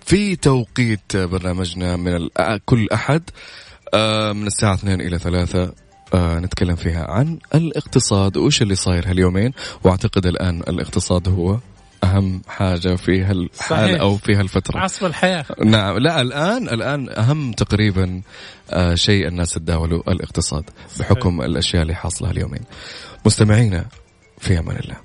في 0.06 0.36
توقيت 0.36 1.16
برنامجنا 1.16 1.96
من 1.96 2.16
ال- 2.16 2.30
كل 2.64 2.88
أحد 2.92 3.22
آه، 3.94 4.32
من 4.32 4.46
الساعة 4.46 4.74
2 4.74 5.00
إلى 5.00 5.18
3 5.18 5.72
آه، 6.14 6.38
نتكلم 6.38 6.76
فيها 6.76 7.04
عن 7.10 7.38
الاقتصاد. 7.54 8.36
وش 8.36 8.62
اللي 8.62 8.74
صاير 8.74 9.10
هاليومين؟ 9.10 9.52
وأعتقد 9.84 10.26
الآن 10.26 10.60
الاقتصاد 10.60 11.28
هو 11.28 11.58
أهم 12.04 12.42
حاجة 12.48 12.96
في 12.96 13.22
هالحال 13.22 13.50
صحيح. 13.54 14.00
أو 14.00 14.16
في 14.16 14.34
هالفترة. 14.34 14.78
عصف 14.78 15.04
الحياة. 15.04 15.44
نعم 15.64 15.98
لا 15.98 16.20
الآن 16.20 16.68
الآن 16.68 17.08
أهم 17.18 17.52
تقريبا 17.52 18.22
آه 18.70 18.94
شيء 18.94 19.28
الناس 19.28 19.54
تداولوا 19.54 20.12
الاقتصاد 20.12 20.64
بحكم 21.00 21.40
الأشياء 21.40 21.82
اللي 21.82 21.94
حاصلة 21.94 22.30
اليومين. 22.30 22.62
مستمعينا 23.26 23.84
في 24.38 24.58
أمان 24.58 24.76
الله. 24.76 24.96